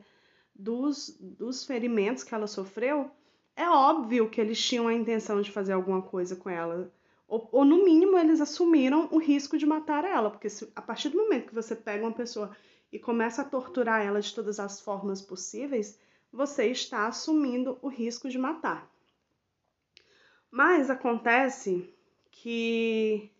dos, 0.55 1.15
dos 1.19 1.65
ferimentos 1.65 2.23
que 2.23 2.33
ela 2.33 2.47
sofreu, 2.47 3.11
é 3.55 3.69
óbvio 3.69 4.29
que 4.29 4.39
eles 4.39 4.59
tinham 4.59 4.87
a 4.87 4.93
intenção 4.93 5.41
de 5.41 5.51
fazer 5.51 5.73
alguma 5.73 6.01
coisa 6.01 6.35
com 6.35 6.49
ela. 6.49 6.91
Ou, 7.29 7.47
ou 7.51 7.63
no 7.63 7.85
mínimo, 7.85 8.17
eles 8.17 8.41
assumiram 8.41 9.07
o 9.11 9.19
risco 9.19 9.55
de 9.55 9.65
matar 9.65 10.03
ela, 10.03 10.31
porque 10.31 10.49
se, 10.49 10.69
a 10.75 10.81
partir 10.81 11.09
do 11.09 11.17
momento 11.17 11.47
que 11.47 11.53
você 11.53 11.75
pega 11.75 12.03
uma 12.03 12.11
pessoa 12.11 12.57
e 12.91 12.97
começa 12.97 13.43
a 13.43 13.45
torturar 13.45 14.03
ela 14.03 14.19
de 14.19 14.33
todas 14.33 14.59
as 14.59 14.81
formas 14.81 15.21
possíveis, 15.21 15.99
você 16.33 16.65
está 16.65 17.05
assumindo 17.05 17.77
o 17.83 17.87
risco 17.87 18.27
de 18.27 18.39
matar. 18.39 18.89
Mas 20.49 20.89
acontece 20.89 21.93
que 22.31 23.31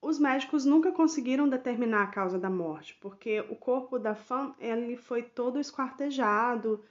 os 0.00 0.18
médicos 0.20 0.64
nunca 0.64 0.92
conseguiram 0.92 1.48
determinar 1.48 2.04
a 2.04 2.10
causa 2.12 2.38
da 2.38 2.48
morte, 2.48 2.96
porque 3.00 3.40
o 3.50 3.56
corpo 3.56 3.98
da 3.98 4.14
fã 4.14 4.54
ele 4.60 4.96
foi 4.96 5.24
todo 5.24 5.58
esquartejado 5.58 6.82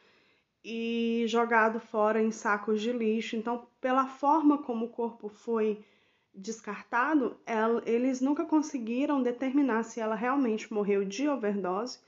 e 0.64 1.24
jogado 1.28 1.80
fora 1.80 2.22
em 2.22 2.32
sacos 2.32 2.82
de 2.82 2.92
lixo. 2.92 3.36
Então, 3.36 3.68
pela 3.80 4.08
forma 4.08 4.58
como 4.60 4.86
o 4.86 4.90
corpo 4.90 5.30
foi 5.30 5.84
descartado, 6.34 7.38
eles 7.86 8.22
nunca 8.22 8.46
conseguiram 8.46 9.22
determinar 9.22 9.84
se 9.84 10.00
ela 10.00 10.16
realmente 10.16 10.72
morreu 10.72 11.04
de 11.04 11.28
overdose 11.28 12.00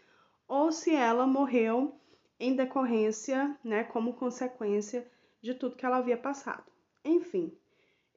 ou 0.48 0.72
se 0.72 0.94
ela 0.94 1.26
morreu 1.26 1.96
em 2.40 2.56
decorrência, 2.56 3.58
né, 3.64 3.84
como 3.84 4.14
consequência 4.14 5.08
de 5.42 5.54
tudo 5.54 5.76
que 5.76 5.86
ela 5.86 5.98
havia 5.98 6.18
passado. 6.18 6.64
Enfim, 7.04 7.52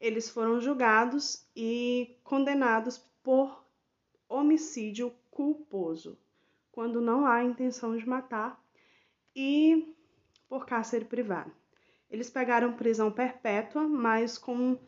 eles 0.01 0.29
foram 0.31 0.61
julgados 0.61 1.47
e 1.55 2.17
condenados 2.23 2.99
por 3.23 3.65
homicídio 4.29 5.13
culposo, 5.31 6.19
quando 6.73 7.01
não 7.01 7.27
há 7.27 7.45
intenção 7.45 7.97
de 7.97 8.07
matar, 8.09 8.63
e 9.35 9.95
por 10.55 10.67
cárcere 10.67 11.05
privado. 11.05 11.51
Eles 12.09 12.31
pegaram 12.31 12.77
prisão 12.77 13.11
perpétua, 13.11 13.89
mas 13.89 14.39
com 14.39 14.79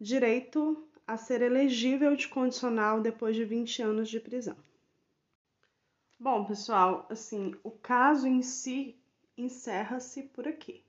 direito 0.00 0.88
a 1.06 1.16
ser 1.16 1.40
elegível 1.40 2.16
de 2.16 2.26
condicional 2.26 3.00
depois 3.00 3.36
de 3.36 3.44
20 3.44 3.80
anos 3.80 4.08
de 4.08 4.18
prisão. 4.18 4.56
Bom, 6.18 6.44
pessoal, 6.44 7.06
assim, 7.08 7.54
o 7.62 7.70
caso 7.70 8.26
em 8.26 8.42
si 8.42 9.00
encerra-se 9.38 10.24
por 10.24 10.48
aqui. 10.48 10.84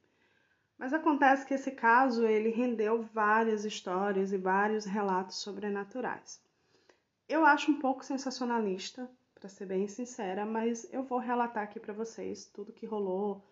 Mas 0.75 0.91
acontece 0.91 1.45
que 1.45 1.53
esse 1.53 1.69
caso 1.69 2.25
ele 2.25 2.49
rendeu 2.49 3.03
várias 3.03 3.63
histórias 3.63 4.31
e 4.31 4.37
vários 4.37 4.85
relatos 4.85 5.35
sobrenaturais. 5.35 6.41
Eu 7.29 7.45
acho 7.45 7.69
um 7.69 7.77
pouco 7.77 8.03
sensacionalista, 8.03 9.07
para 9.35 9.47
ser 9.49 9.67
bem 9.67 9.87
sincera, 9.87 10.47
mas 10.47 10.91
eu 10.91 11.03
vou 11.03 11.19
relatar 11.19 11.63
aqui 11.63 11.79
para 11.79 11.93
vocês 11.93 12.47
tudo 12.47 12.73
que 12.73 12.87
rolou, 12.87 13.45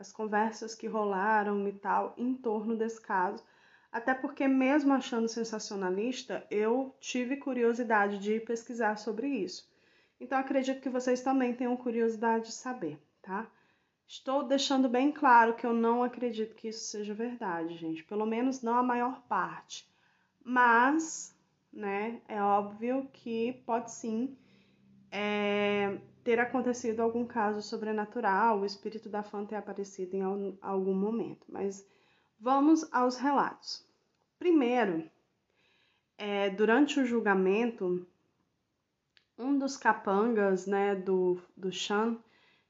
as 0.00 0.10
conversas 0.10 0.74
que 0.74 0.88
rolaram 0.88 1.68
e 1.68 1.72
tal 1.72 2.14
em 2.16 2.34
torno 2.34 2.76
desse 2.76 3.00
caso 3.00 3.44
até 3.92 4.14
porque, 4.14 4.46
mesmo 4.46 4.92
achando 4.92 5.26
sensacionalista, 5.26 6.46
eu 6.50 6.94
tive 7.00 7.36
curiosidade 7.36 8.18
de 8.18 8.38
pesquisar 8.38 8.96
sobre 8.96 9.26
isso. 9.28 9.68
Então, 10.20 10.38
acredito 10.38 10.80
que 10.80 10.88
vocês 10.88 11.22
também 11.22 11.54
tenham 11.54 11.76
curiosidade 11.76 12.46
de 12.46 12.52
saber, 12.52 13.00
tá? 13.20 13.50
Estou 14.06 14.44
deixando 14.44 14.88
bem 14.88 15.10
claro 15.10 15.54
que 15.54 15.66
eu 15.66 15.72
não 15.72 16.02
acredito 16.04 16.54
que 16.54 16.68
isso 16.68 16.84
seja 16.84 17.14
verdade, 17.14 17.76
gente. 17.76 18.04
Pelo 18.04 18.26
menos 18.26 18.62
não 18.62 18.74
a 18.74 18.82
maior 18.82 19.22
parte. 19.22 19.88
Mas, 20.44 21.36
né, 21.72 22.20
é 22.28 22.40
óbvio 22.40 23.08
que 23.12 23.60
pode 23.66 23.90
sim 23.90 24.36
é, 25.10 25.98
ter 26.30 26.38
acontecido 26.38 27.00
algum 27.00 27.26
caso 27.26 27.60
sobrenatural, 27.60 28.60
o 28.60 28.64
espírito 28.64 29.08
da 29.08 29.20
Fan 29.20 29.44
ter 29.44 29.56
aparecido 29.56 30.14
em 30.14 30.56
algum 30.62 30.94
momento. 30.94 31.44
Mas 31.48 31.84
vamos 32.38 32.86
aos 32.92 33.16
relatos. 33.16 33.84
Primeiro, 34.38 35.10
é, 36.16 36.48
durante 36.48 37.00
o 37.00 37.04
julgamento, 37.04 38.06
um 39.36 39.58
dos 39.58 39.76
capangas 39.76 40.68
né, 40.68 40.94
do, 40.94 41.42
do 41.56 41.72
Shan, 41.72 42.16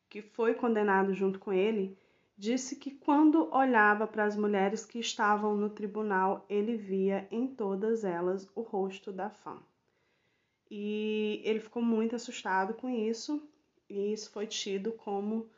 que 0.08 0.22
foi 0.22 0.54
condenado 0.54 1.12
junto 1.12 1.38
com 1.38 1.52
ele, 1.52 1.98
disse 2.38 2.76
que 2.76 2.90
quando 2.90 3.54
olhava 3.54 4.06
para 4.06 4.24
as 4.24 4.38
mulheres 4.38 4.86
que 4.86 4.98
estavam 4.98 5.54
no 5.54 5.68
tribunal, 5.68 6.46
ele 6.48 6.78
via 6.78 7.28
em 7.30 7.46
todas 7.46 8.04
elas 8.04 8.50
o 8.54 8.62
rosto 8.62 9.12
da 9.12 9.28
Fan. 9.28 9.58
E 10.70 11.42
ele 11.44 11.60
ficou 11.60 11.82
muito 11.82 12.16
assustado 12.16 12.72
com 12.72 12.88
isso, 12.88 13.49
e 13.90 14.12
isso 14.12 14.31
foi 14.31 14.46
tido 14.46 14.92
como 14.92 15.50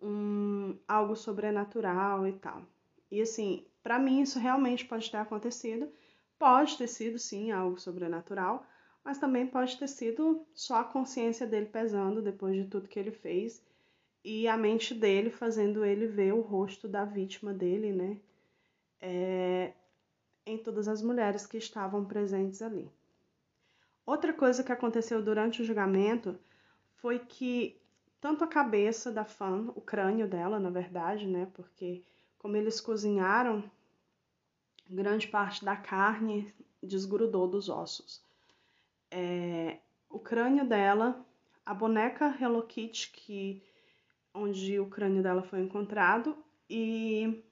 um, 0.00 0.78
algo 0.86 1.16
sobrenatural 1.16 2.26
e 2.26 2.32
tal. 2.32 2.62
E 3.10 3.20
assim, 3.20 3.66
para 3.82 3.98
mim 3.98 4.22
isso 4.22 4.38
realmente 4.38 4.84
pode 4.84 5.10
ter 5.10 5.16
acontecido. 5.18 5.90
Pode 6.38 6.78
ter 6.78 6.88
sido 6.88 7.18
sim 7.18 7.50
algo 7.50 7.78
sobrenatural, 7.78 8.64
mas 9.04 9.18
também 9.18 9.46
pode 9.46 9.76
ter 9.78 9.88
sido 9.88 10.46
só 10.54 10.76
a 10.76 10.84
consciência 10.84 11.46
dele 11.46 11.66
pesando 11.66 12.22
depois 12.22 12.54
de 12.54 12.64
tudo 12.64 12.88
que 12.88 12.98
ele 12.98 13.10
fez 13.10 13.62
e 14.24 14.46
a 14.46 14.56
mente 14.56 14.94
dele 14.94 15.30
fazendo 15.30 15.84
ele 15.84 16.06
ver 16.06 16.32
o 16.32 16.40
rosto 16.40 16.88
da 16.88 17.04
vítima 17.04 17.52
dele, 17.52 17.92
né? 17.92 18.20
É, 19.00 19.72
em 20.46 20.56
todas 20.56 20.86
as 20.86 21.02
mulheres 21.02 21.46
que 21.46 21.56
estavam 21.56 22.04
presentes 22.04 22.62
ali. 22.62 22.88
Outra 24.06 24.32
coisa 24.32 24.62
que 24.62 24.72
aconteceu 24.72 25.22
durante 25.22 25.62
o 25.62 25.64
julgamento 25.64 26.38
foi 27.02 27.18
que 27.18 27.76
tanto 28.20 28.44
a 28.44 28.46
cabeça 28.46 29.10
da 29.10 29.24
fã, 29.24 29.72
o 29.74 29.80
crânio 29.80 30.28
dela, 30.28 30.60
na 30.60 30.70
verdade, 30.70 31.26
né? 31.26 31.48
Porque 31.52 32.04
como 32.38 32.56
eles 32.56 32.80
cozinharam, 32.80 33.68
grande 34.88 35.26
parte 35.26 35.64
da 35.64 35.74
carne 35.74 36.54
desgrudou 36.80 37.48
dos 37.48 37.68
ossos. 37.68 38.24
É, 39.10 39.78
o 40.08 40.20
crânio 40.20 40.64
dela, 40.64 41.26
a 41.66 41.74
boneca 41.74 42.36
Hello 42.40 42.62
Kitty, 42.62 43.10
que, 43.10 43.62
onde 44.32 44.78
o 44.78 44.88
crânio 44.88 45.24
dela 45.24 45.42
foi 45.42 45.60
encontrado, 45.60 46.36
e 46.70 47.44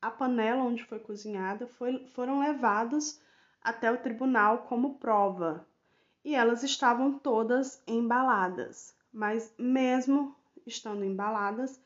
a 0.00 0.10
panela 0.10 0.62
onde 0.62 0.82
foi 0.82 0.98
cozinhada 0.98 1.66
foi, 1.66 2.06
foram 2.14 2.40
levados 2.40 3.20
até 3.60 3.92
o 3.92 4.00
tribunal 4.00 4.62
como 4.62 4.98
prova 4.98 5.66
e 6.24 6.34
elas 6.34 6.62
estavam 6.62 7.18
todas 7.18 7.82
embaladas. 7.86 8.94
Mas, 9.12 9.52
mesmo 9.58 10.34
estando 10.66 11.04
embaladas, 11.04 11.78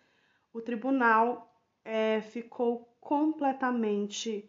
o 0.53 0.61
tribunal 0.61 1.53
é, 1.85 2.21
ficou 2.21 2.89
completamente 3.01 4.49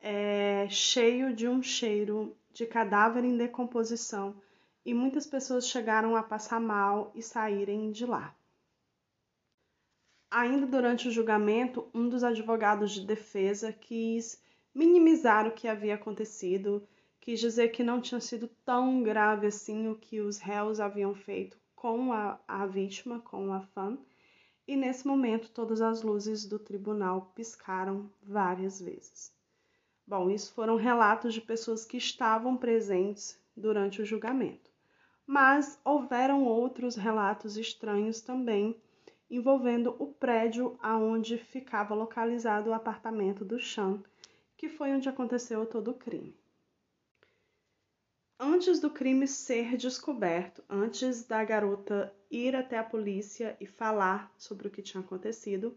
é, 0.00 0.68
cheio 0.68 1.34
de 1.34 1.48
um 1.48 1.62
cheiro 1.62 2.36
de 2.52 2.66
cadáver 2.66 3.24
em 3.24 3.36
decomposição 3.36 4.40
e 4.84 4.94
muitas 4.94 5.26
pessoas 5.26 5.68
chegaram 5.68 6.14
a 6.14 6.22
passar 6.22 6.60
mal 6.60 7.10
e 7.14 7.22
saírem 7.22 7.90
de 7.90 8.06
lá. 8.06 8.34
Ainda 10.30 10.66
durante 10.66 11.08
o 11.08 11.10
julgamento, 11.10 11.88
um 11.94 12.08
dos 12.08 12.22
advogados 12.22 12.92
de 12.92 13.06
defesa 13.06 13.72
quis 13.72 14.40
minimizar 14.74 15.46
o 15.46 15.52
que 15.52 15.66
havia 15.66 15.94
acontecido 15.94 16.86
quis 17.26 17.40
dizer 17.40 17.70
que 17.70 17.82
não 17.82 18.00
tinha 18.00 18.20
sido 18.20 18.46
tão 18.64 19.02
grave 19.02 19.48
assim 19.48 19.88
o 19.88 19.96
que 19.96 20.20
os 20.20 20.38
réus 20.38 20.78
haviam 20.78 21.12
feito 21.12 21.58
com 21.74 22.12
a, 22.12 22.38
a 22.46 22.64
vítima, 22.66 23.18
com 23.18 23.52
a 23.52 23.62
fã, 23.62 23.98
e 24.64 24.76
nesse 24.76 25.04
momento 25.04 25.50
todas 25.50 25.80
as 25.82 26.02
luzes 26.02 26.46
do 26.46 26.56
tribunal 26.56 27.32
piscaram 27.34 28.08
várias 28.22 28.80
vezes. 28.80 29.34
Bom, 30.06 30.30
isso 30.30 30.54
foram 30.54 30.76
relatos 30.76 31.34
de 31.34 31.40
pessoas 31.40 31.84
que 31.84 31.96
estavam 31.96 32.56
presentes 32.56 33.36
durante 33.56 34.00
o 34.00 34.06
julgamento, 34.06 34.70
mas 35.26 35.80
houveram 35.84 36.44
outros 36.44 36.94
relatos 36.94 37.56
estranhos 37.56 38.20
também 38.20 38.80
envolvendo 39.28 39.96
o 39.98 40.06
prédio 40.06 40.78
aonde 40.80 41.38
ficava 41.38 41.92
localizado 41.92 42.70
o 42.70 42.72
apartamento 42.72 43.44
do 43.44 43.58
Chan, 43.58 44.00
que 44.56 44.68
foi 44.68 44.92
onde 44.92 45.08
aconteceu 45.08 45.66
todo 45.66 45.90
o 45.90 45.94
crime. 45.94 46.32
Antes 48.38 48.80
do 48.80 48.90
crime 48.90 49.26
ser 49.26 49.78
descoberto, 49.78 50.62
antes 50.68 51.24
da 51.24 51.42
garota 51.42 52.14
ir 52.30 52.54
até 52.54 52.76
a 52.76 52.84
polícia 52.84 53.56
e 53.58 53.66
falar 53.66 54.30
sobre 54.36 54.68
o 54.68 54.70
que 54.70 54.82
tinha 54.82 55.02
acontecido, 55.02 55.74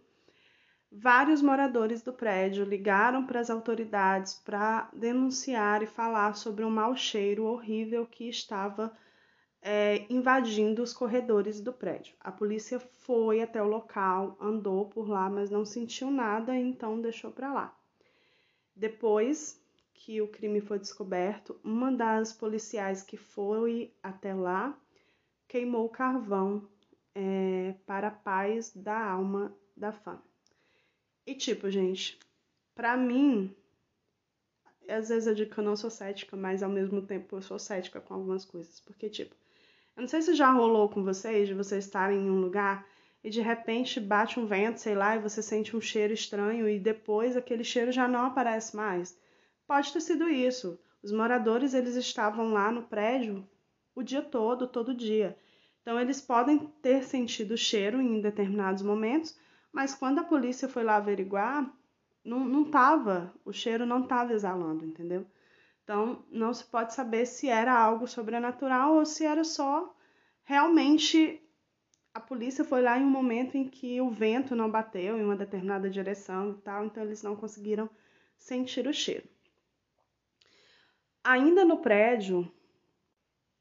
vários 0.92 1.42
moradores 1.42 2.02
do 2.02 2.12
prédio 2.12 2.66
ligaram 2.66 3.26
para 3.26 3.40
as 3.40 3.50
autoridades 3.50 4.34
para 4.34 4.90
denunciar 4.94 5.82
e 5.84 5.88
falar 5.88 6.36
sobre 6.36 6.66
um 6.66 6.70
mau 6.70 6.98
cheiro 6.98 7.46
horrível 7.46 8.06
que 8.06 8.28
estava 8.28 8.92
é, 9.62 10.06
invadindo 10.10 10.84
os 10.84 10.94
corredores 10.94 11.62
do 11.62 11.72
prédio. 11.72 12.14
A 12.20 12.30
polícia 12.30 12.78
foi 12.78 13.42
até 13.42 13.64
o 13.64 13.68
local, 13.68 14.38
andou 14.40 14.90
por 14.90 15.08
lá, 15.08 15.30
mas 15.30 15.50
não 15.50 15.64
sentiu 15.64 16.12
nada, 16.12 16.54
então 16.58 17.00
deixou 17.00 17.32
para 17.32 17.54
lá. 17.54 17.78
Depois 18.76 19.59
que 20.10 20.24
o 20.24 20.28
crime 20.28 20.60
foi 20.60 20.80
descoberto, 20.80 21.60
uma 21.64 21.92
das 21.92 22.34
policiais 22.34 23.04
que 23.04 23.16
foi 23.16 23.94
até 24.02 24.34
lá 24.34 24.76
queimou 25.48 25.88
carvão 25.88 26.68
é, 27.14 27.76
para 27.86 28.08
a 28.08 28.12
paz 28.12 28.76
da 28.76 29.00
alma 29.00 29.56
da 29.78 29.92
fã. 29.92 30.20
E 31.28 31.36
tipo, 31.36 31.70
gente, 31.70 32.18
para 32.74 32.98
mim, 32.98 33.56
às 34.88 35.10
vezes 35.10 35.28
eu 35.28 35.36
digo 35.36 35.54
que 35.54 35.60
eu 35.60 35.64
não 35.64 35.76
sou 35.76 35.92
cética, 35.92 36.36
mas 36.36 36.64
ao 36.64 36.72
mesmo 36.72 37.04
tempo 37.04 37.36
eu 37.36 37.42
sou 37.44 37.60
cética 37.60 38.02
com 38.02 38.16
algumas 38.16 38.44
coisas. 38.44 38.80
Porque, 38.80 39.12
tipo, 39.12 39.36
eu 39.96 40.02
não 40.02 40.08
sei 40.08 40.24
se 40.24 40.34
já 40.34 40.52
rolou 40.52 40.90
com 40.90 41.04
vocês 41.04 41.48
de 41.48 41.54
vocês 41.54 41.86
estarem 41.86 42.18
em 42.18 42.32
um 42.32 42.42
lugar 42.42 42.84
e 43.24 43.30
de 43.30 43.42
repente 43.42 44.00
bate 44.00 44.40
um 44.40 44.48
vento, 44.48 44.80
sei 44.80 44.96
lá, 44.96 45.16
e 45.16 45.20
você 45.20 45.44
sente 45.44 45.78
um 45.78 45.82
cheiro 45.82 46.14
estranho 46.14 46.68
e 46.68 46.80
depois 46.80 47.38
aquele 47.38 47.64
cheiro 47.64 47.92
já 47.92 48.08
não 48.08 48.26
aparece 48.26 48.76
mais. 48.76 49.16
Pode 49.70 49.94
ter 49.94 50.02
sido 50.02 50.28
isso. 50.28 50.80
Os 51.04 51.12
moradores 51.12 51.76
eles 51.76 51.96
estavam 51.96 52.52
lá 52.52 52.72
no 52.72 52.88
prédio 52.88 53.48
o 53.94 54.02
dia 54.02 54.20
todo, 54.20 54.68
todo 54.68 54.96
dia. 54.96 55.38
Então 55.80 56.00
eles 56.00 56.20
podem 56.20 56.58
ter 56.82 57.04
sentido 57.04 57.56
cheiro 57.56 58.02
em 58.02 58.20
determinados 58.20 58.82
momentos, 58.82 59.38
mas 59.72 59.94
quando 59.94 60.18
a 60.18 60.24
polícia 60.24 60.68
foi 60.68 60.84
lá 60.84 60.96
averiguar, 60.96 61.72
não, 62.26 62.40
não 62.40 62.66
tava, 62.66 63.32
o 63.46 63.54
cheiro 63.54 63.86
não 63.86 64.02
estava 64.02 64.34
exalando, 64.34 64.84
entendeu? 64.84 65.24
Então 65.84 66.26
não 66.32 66.52
se 66.52 66.64
pode 66.64 66.96
saber 66.96 67.28
se 67.28 67.48
era 67.48 67.72
algo 67.72 68.08
sobrenatural 68.08 68.96
ou 68.96 69.06
se 69.06 69.24
era 69.24 69.44
só 69.44 69.96
realmente 70.46 71.40
a 72.12 72.20
polícia 72.20 72.66
foi 72.66 72.82
lá 72.82 72.98
em 72.98 73.04
um 73.04 73.10
momento 73.12 73.56
em 73.56 73.70
que 73.70 74.02
o 74.02 74.10
vento 74.10 74.56
não 74.56 74.68
bateu 74.68 75.16
em 75.16 75.24
uma 75.24 75.36
determinada 75.36 75.88
direção 75.88 76.54
e 76.54 76.62
tal, 76.64 76.86
então 76.86 77.04
eles 77.04 77.22
não 77.22 77.36
conseguiram 77.36 77.88
sentir 78.36 78.88
o 78.88 78.94
cheiro. 78.94 79.30
Ainda 81.24 81.66
no 81.66 81.78
prédio, 81.78 82.50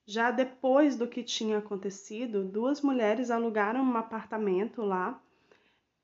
já 0.06 0.30
depois 0.30 0.96
do 0.96 1.08
que 1.08 1.22
tinha 1.22 1.58
acontecido, 1.58 2.44
duas 2.44 2.80
mulheres 2.80 3.30
alugaram 3.30 3.82
um 3.82 3.96
apartamento 3.96 4.80
lá 4.82 5.20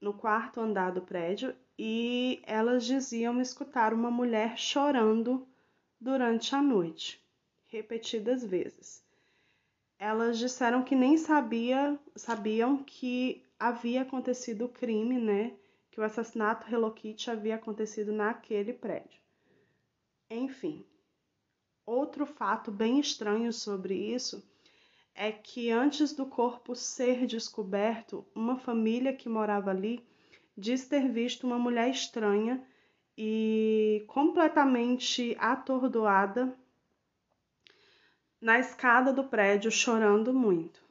no 0.01 0.13
quarto 0.13 0.61
andar 0.61 0.93
do 0.93 1.01
prédio 1.01 1.55
e 1.79 2.43
elas 2.45 2.85
diziam 2.85 3.41
escutar 3.41 3.95
uma 3.95 4.11
mulher 4.11 4.59
chorando 4.59 5.47
durante 6.01 6.55
a 6.55 6.61
noite, 6.61 7.25
repetidas 7.67 8.45
vezes. 8.45 9.03
Elas 9.99 10.39
disseram 10.39 10.83
que 10.83 10.95
nem 10.95 11.17
sabia, 11.17 11.99
sabiam 12.15 12.83
que 12.85 13.43
havia 13.59 14.03
acontecido 14.03 14.67
o 14.67 14.69
crime, 14.69 15.19
né? 15.19 15.57
Que 15.91 16.01
o 16.01 16.05
assassinato 16.05 16.69
Hello 16.69 16.91
Kitty 16.91 17.31
havia 17.31 17.55
acontecido 17.55 18.13
naquele 18.13 18.73
prédio. 18.73 19.21
Enfim, 20.29 20.85
Outro 21.87 22.25
fato 22.25 22.71
bem 22.71 22.99
estranho 22.99 23.53
sobre 23.53 23.95
isso 23.95 24.43
é 25.15 25.31
que 25.31 25.71
antes 25.71 26.13
do 26.13 26.27
corpo 26.27 26.75
ser 26.75 27.27
descoberto, 27.27 28.27
uma 28.35 28.57
família 28.57 29.13
que 29.13 29.29
morava 29.29 29.71
ali 29.71 30.05
diz 30.57 30.89
ter 30.89 31.09
visto 31.11 31.47
uma 31.47 31.59
mulher 31.59 31.91
estranha 31.91 32.67
e 33.17 34.05
completamente 34.09 35.37
atordoada 35.39 36.57
na 38.41 38.59
escada 38.59 39.13
do 39.13 39.25
prédio, 39.25 39.71
chorando 39.71 40.33
muito. 40.33 40.83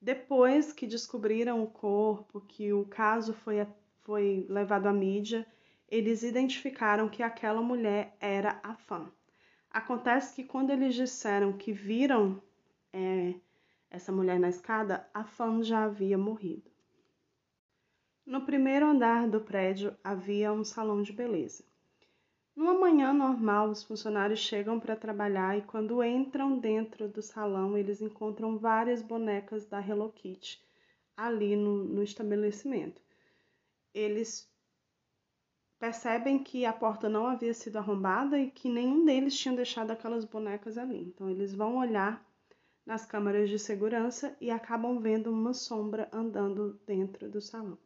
Depois 0.00 0.72
que 0.72 0.86
descobriram 0.86 1.62
o 1.62 1.66
corpo, 1.66 2.40
que 2.40 2.72
o 2.72 2.84
caso 2.84 3.32
foi, 3.32 3.66
foi 4.02 4.46
levado 4.48 4.86
à 4.86 4.92
mídia, 4.92 5.46
eles 5.88 6.22
identificaram 6.22 7.08
que 7.08 7.22
aquela 7.22 7.60
mulher 7.60 8.16
era 8.20 8.58
a 8.62 8.74
fã. 8.74 9.12
Acontece 9.72 10.34
que 10.34 10.44
quando 10.44 10.68
eles 10.68 10.94
disseram 10.94 11.54
que 11.54 11.72
viram 11.72 12.42
é, 12.92 13.34
essa 13.90 14.12
mulher 14.12 14.38
na 14.38 14.50
escada, 14.50 15.08
a 15.14 15.24
Fan 15.24 15.62
já 15.62 15.84
havia 15.84 16.18
morrido. 16.18 16.70
No 18.26 18.44
primeiro 18.44 18.86
andar 18.86 19.26
do 19.26 19.40
prédio 19.40 19.96
havia 20.04 20.52
um 20.52 20.62
salão 20.62 21.02
de 21.02 21.10
beleza. 21.10 21.64
Numa 22.54 22.74
manhã 22.74 23.14
normal, 23.14 23.70
os 23.70 23.82
funcionários 23.82 24.40
chegam 24.40 24.78
para 24.78 24.94
trabalhar 24.94 25.56
e 25.56 25.62
quando 25.62 26.04
entram 26.04 26.58
dentro 26.58 27.08
do 27.08 27.22
salão, 27.22 27.76
eles 27.76 28.02
encontram 28.02 28.58
várias 28.58 29.00
bonecas 29.00 29.64
da 29.64 29.80
Hello 29.80 30.12
Kitty 30.12 30.62
ali 31.16 31.56
no, 31.56 31.82
no 31.82 32.02
estabelecimento. 32.02 33.00
Eles 33.94 34.51
percebem 35.82 36.38
que 36.38 36.64
a 36.64 36.72
porta 36.72 37.08
não 37.08 37.26
havia 37.26 37.52
sido 37.52 37.76
arrombada 37.76 38.38
e 38.38 38.52
que 38.52 38.68
nenhum 38.68 39.04
deles 39.04 39.36
tinha 39.36 39.52
deixado 39.52 39.90
aquelas 39.90 40.24
bonecas 40.24 40.78
ali. 40.78 41.00
Então 41.00 41.28
eles 41.28 41.52
vão 41.52 41.76
olhar 41.76 42.24
nas 42.86 43.04
câmeras 43.04 43.50
de 43.50 43.58
segurança 43.58 44.36
e 44.40 44.48
acabam 44.48 45.00
vendo 45.00 45.32
uma 45.32 45.52
sombra 45.52 46.08
andando 46.12 46.80
dentro 46.86 47.28
do 47.28 47.40
salão. 47.40 47.76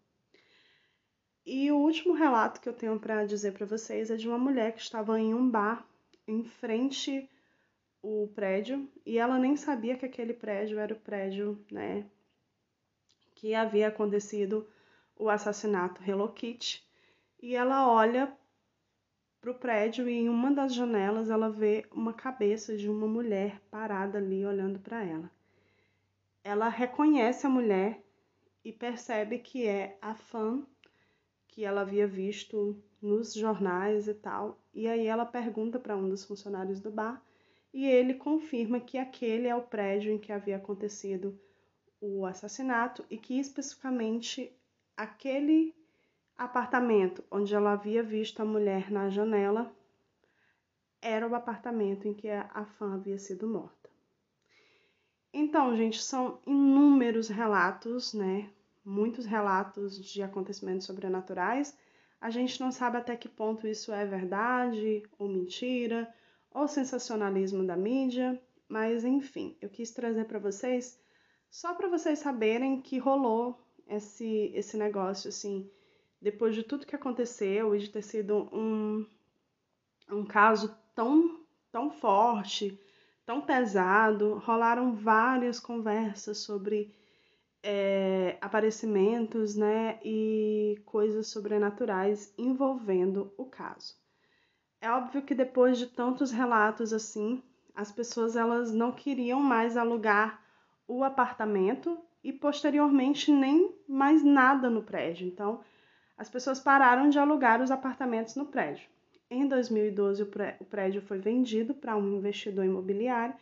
E 1.47 1.73
o 1.73 1.79
último 1.79 2.13
relato 2.13 2.61
que 2.61 2.69
eu 2.69 2.75
tenho 2.75 3.01
para 3.01 3.25
dizer 3.25 3.55
para 3.55 3.65
vocês 3.65 4.11
é 4.11 4.17
de 4.17 4.29
uma 4.29 4.37
mulher 4.37 4.75
que 4.75 4.83
estava 4.83 5.19
em 5.19 5.33
um 5.33 5.49
bar 5.49 5.89
em 6.29 6.45
frente 6.45 7.27
o 8.03 8.29
prédio 8.35 8.87
e 9.07 9.17
ela 9.17 9.39
nem 9.39 9.57
sabia 9.57 9.97
que 9.97 10.05
aquele 10.05 10.35
prédio 10.35 10.79
era 10.79 10.93
o 10.93 11.01
prédio, 11.01 11.65
né, 11.71 12.05
que 13.35 13.55
havia 13.55 13.89
acontecido 13.89 14.69
o 15.17 15.31
assassinato 15.31 16.03
Hello 16.07 16.31
Kitty. 16.31 16.85
E 17.41 17.55
ela 17.55 17.91
olha 17.91 18.37
para 19.41 19.51
o 19.51 19.55
prédio 19.55 20.09
e 20.09 20.13
em 20.13 20.29
uma 20.29 20.51
das 20.51 20.75
janelas 20.75 21.31
ela 21.31 21.49
vê 21.49 21.87
uma 21.93 22.13
cabeça 22.13 22.77
de 22.77 22.89
uma 22.89 23.07
mulher 23.07 23.61
parada 23.71 24.19
ali 24.19 24.45
olhando 24.45 24.81
para 24.81 25.05
ela. 25.05 25.31
Ela 26.43 26.69
reconhece 26.69 27.47
a 27.47 27.51
mulher 27.51 28.03
e 28.65 28.73
percebe 28.73 29.39
que 29.39 29.67
é 29.67 29.99
a 30.03 30.15
fã 30.15 30.67
que 31.47 31.65
ela 31.65 31.83
havia 31.83 32.07
visto 32.07 32.83
nos 33.01 33.33
jornais 33.35 34.09
e 34.09 34.15
tal. 34.15 34.61
E 34.75 34.89
aí 34.89 35.07
ela 35.07 35.25
pergunta 35.25 35.79
para 35.79 35.97
um 35.97 36.09
dos 36.09 36.25
funcionários 36.25 36.81
do 36.81 36.91
bar 36.91 37.23
e 37.73 37.87
ele 37.87 38.15
confirma 38.15 38.81
que 38.81 38.99
aquele 38.99 39.47
é 39.47 39.55
o 39.55 39.63
prédio 39.63 40.13
em 40.13 40.19
que 40.19 40.33
havia 40.33 40.57
acontecido 40.57 41.39
o 42.01 42.27
assassinato 42.27 43.05
e 43.09 43.17
que 43.17 43.39
especificamente 43.39 44.53
aquele 44.97 45.75
apartamento 46.37 47.25
onde 47.31 47.55
ela 47.55 47.73
havia 47.73 48.03
visto 48.03 48.41
a 48.41 48.45
mulher 48.45 48.91
na 48.91 49.09
janela 49.09 49.75
era 51.01 51.27
o 51.27 51.35
apartamento 51.35 52.09
em 52.09 52.15
que 52.15 52.29
a 52.29 52.65
fã 52.65 52.95
havia 52.95 53.19
sido 53.19 53.47
morta. 53.47 53.89
Então, 55.33 55.77
gente, 55.77 56.03
são 56.03 56.41
inúmeros 56.47 57.29
relatos, 57.29 58.15
né? 58.15 58.51
Muitos 58.85 59.27
relatos 59.27 60.03
de 60.03 60.23
acontecimentos 60.23 60.87
sobrenaturais. 60.87 61.77
A 62.21 62.31
gente 62.31 62.61
não 62.61 62.73
sabe 62.73 62.97
até 62.97 63.15
que 63.17 63.29
ponto 63.29 63.67
isso 63.67 63.93
é 63.93 64.05
verdade 64.05 65.03
ou 65.19 65.29
mentira, 65.29 66.13
ou 66.51 66.67
sensacionalismo 66.67 67.67
da 67.67 67.77
mídia, 67.77 68.41
mas 68.67 69.05
enfim, 69.05 69.57
eu 69.61 69.69
quis 69.69 69.91
trazer 69.93 70.25
para 70.25 70.39
vocês 70.39 70.99
só 71.51 71.75
para 71.75 71.89
vocês 71.89 72.19
saberem 72.19 72.81
que 72.81 72.99
rolou 72.99 73.61
esse 73.87 74.51
esse 74.55 74.77
negócio 74.77 75.29
assim 75.29 75.71
depois 76.27 76.57
de 76.57 76.65
tudo 76.65 76.85
que 76.85 76.97
aconteceu 76.97 77.73
e 77.73 77.79
de 77.79 77.89
ter 77.89 78.03
sido 78.03 78.49
um, 78.53 79.07
um 80.11 80.25
caso 80.25 80.77
tão, 80.93 81.39
tão 81.71 81.89
forte, 81.89 82.77
tão 83.25 83.41
pesado, 83.41 84.35
rolaram 84.39 84.93
várias 84.93 85.61
conversas 85.61 86.39
sobre 86.39 86.93
é, 87.63 88.39
aparecimentos 88.41 89.55
né, 89.55 90.01
e 90.05 90.83
coisas 90.85 91.29
sobrenaturais 91.29 92.35
envolvendo 92.37 93.33
o 93.39 93.45
caso. 93.45 93.95
É 94.81 94.91
óbvio 94.91 95.23
que 95.23 95.33
depois 95.33 95.79
de 95.79 95.87
tantos 95.87 96.33
relatos 96.33 96.93
assim, 96.93 97.41
as 97.73 97.93
pessoas 97.93 98.35
elas 98.35 98.73
não 98.73 98.91
queriam 98.91 99.39
mais 99.39 99.77
alugar 99.77 100.43
o 100.89 101.05
apartamento 101.05 101.97
e 102.25 102.33
posteriormente 102.33 103.31
nem 103.31 103.73
mais 103.89 104.25
nada 104.25 104.69
no 104.69 104.83
prédio. 104.83 105.25
Então, 105.29 105.63
as 106.17 106.31
pessoas 106.31 106.59
pararam 106.59 107.11
de 107.11 107.19
alugar 107.19 107.61
os 107.61 107.71
apartamentos 107.71 108.35
no 108.37 108.47
prédio. 108.47 108.89
Em 109.31 109.47
2012, 109.47 110.23
o 110.23 110.65
prédio 110.65 111.03
foi 111.03 111.19
vendido 111.19 111.75
para 111.75 111.97
um 111.97 112.17
investidor 112.17 112.65
imobiliário 112.65 113.35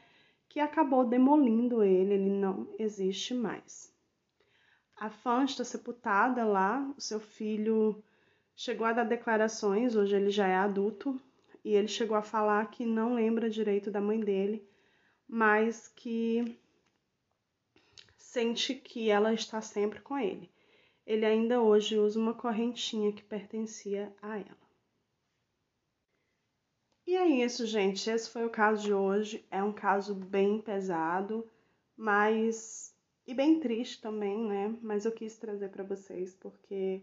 que 0.49 0.59
acabou 0.59 1.05
demolindo 1.05 1.83
ele, 1.83 2.15
ele 2.15 2.31
não 2.31 2.69
existe 2.79 3.35
mais. 3.35 3.93
A 4.97 5.11
fã 5.11 5.45
está 5.45 5.65
sepultada 5.65 6.45
lá, 6.45 6.93
o 6.97 7.01
seu 7.01 7.21
filho 7.21 8.03
chegou 8.57 8.87
a 8.87 8.93
dar 8.93 9.05
declarações, 9.05 9.95
hoje 9.95 10.17
ele 10.17 10.31
já 10.31 10.47
é 10.47 10.57
adulto, 10.57 11.21
e 11.65 11.75
ele 11.75 11.89
chegou 11.89 12.17
a 12.17 12.23
falar 12.23 12.71
que 12.71 12.87
não 12.87 13.15
lembra 13.15 13.51
direito 13.51 13.91
da 13.91 14.01
mãe 14.01 14.21
dele, 14.21 14.67
mas 15.29 15.89
que 15.89 16.59
sente 18.17 18.75
que 18.75 19.11
ela 19.11 19.33
está 19.33 19.61
sempre 19.61 20.01
com 20.01 20.19
ele 20.19 20.54
ele 21.07 21.25
ainda 21.27 21.61
hoje 21.61 21.99
usa 21.99 22.19
uma 22.19 22.35
correntinha 22.35 23.13
que 23.13 23.23
pertencia 23.23 24.15
a 24.23 24.39
ela. 24.39 24.65
E 27.07 27.17
é 27.17 27.27
isso, 27.27 27.67
gente. 27.67 28.09
Esse 28.09 28.31
foi 28.31 28.47
o 28.47 28.51
caso 28.51 28.83
de 28.83 28.93
hoje. 28.93 29.45
É 29.51 29.63
um 29.63 29.73
caso 29.73 30.15
bem 30.15 30.61
pesado, 30.61 31.47
mas 31.97 32.95
e 33.27 33.35
bem 33.35 33.61
triste 33.61 34.01
também, 34.01 34.43
né? 34.47 34.77
Mas 34.83 35.05
eu 35.05 35.13
quis 35.13 35.37
trazer 35.37 35.71
para 35.71 35.85
vocês 35.85 36.35
porque 36.35 37.03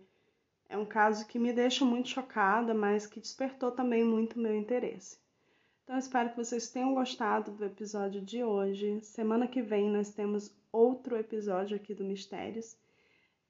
é 0.69 0.77
um 0.77 0.85
caso 0.85 1.27
que 1.27 1.37
me 1.37 1.51
deixa 1.51 1.83
muito 1.83 2.09
chocada, 2.09 2.73
mas 2.73 3.05
que 3.05 3.19
despertou 3.19 3.71
também 3.71 4.03
muito 4.03 4.39
meu 4.39 4.55
interesse. 4.55 5.19
Então, 5.83 5.97
espero 5.97 6.29
que 6.29 6.37
vocês 6.37 6.69
tenham 6.69 6.93
gostado 6.93 7.51
do 7.51 7.65
episódio 7.65 8.21
de 8.21 8.43
hoje. 8.43 9.01
Semana 9.01 9.47
que 9.47 9.61
vem 9.61 9.89
nós 9.89 10.13
temos 10.13 10.55
outro 10.71 11.17
episódio 11.17 11.75
aqui 11.75 11.93
do 11.93 12.05
Mistérios. 12.05 12.77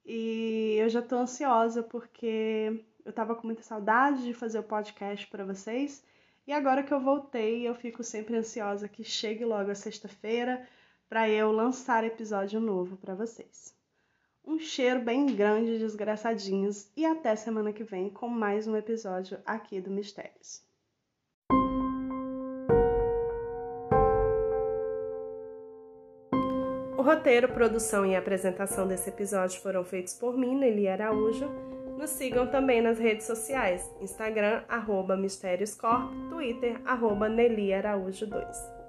E 0.06 0.76
eu 0.80 0.90
já 0.90 1.02
tô 1.02 1.16
ansiosa 1.16 1.84
porque 1.84 2.84
eu 3.06 3.14
tava 3.14 3.36
com 3.36 3.48
muita 3.48 3.62
saudade 3.62 4.24
de 4.24 4.34
fazer 4.34 4.60
o 4.60 4.64
podcast 4.64 5.28
para 5.28 5.46
vocês. 5.46 6.04
E 6.48 6.54
agora 6.54 6.84
que 6.84 6.94
eu 6.94 7.00
voltei, 7.00 7.68
eu 7.68 7.76
fico 7.76 8.04
sempre 8.04 8.36
ansiosa 8.36 8.88
que 8.88 9.04
chegue 9.04 9.46
logo 9.46 9.70
a 9.70 9.76
sexta-feira 9.76 10.68
para 11.08 11.30
eu 11.30 11.52
lançar 11.52 12.04
episódio 12.04 12.60
novo 12.60 12.98
para 12.98 13.14
vocês. 13.14 13.76
Um 14.44 14.58
cheiro 14.58 15.02
bem 15.02 15.28
grande, 15.28 15.78
desgraçadinhos, 15.78 16.90
e 16.98 17.06
até 17.06 17.36
semana 17.36 17.72
que 17.72 17.84
vem 17.84 18.10
com 18.10 18.28
mais 18.28 18.68
um 18.68 18.76
episódio 18.76 19.40
aqui 19.46 19.80
do 19.80 19.92
Mistérios. 19.92 20.71
O 27.02 27.04
roteiro, 27.04 27.50
produção 27.50 28.06
e 28.06 28.16
apresentação 28.16 28.88
desse 28.88 29.10
episódio 29.10 29.60
foram 29.60 29.84
feitos 29.84 30.14
por 30.14 30.38
mim, 30.38 30.56
Nelly 30.56 30.88
Araújo. 30.88 31.50
Nos 31.98 32.12
sigam 32.12 32.46
também 32.46 32.80
nas 32.80 33.00
redes 33.00 33.26
sociais, 33.26 33.92
Instagram, 34.00 34.62
arroba 34.70 35.18
Mistérios 35.18 35.74
Corp, 35.74 36.12
Twitter, 36.30 36.80
arroba 36.86 37.28
Nelly 37.28 37.74
Araújo 37.74 38.28
2. 38.28 38.81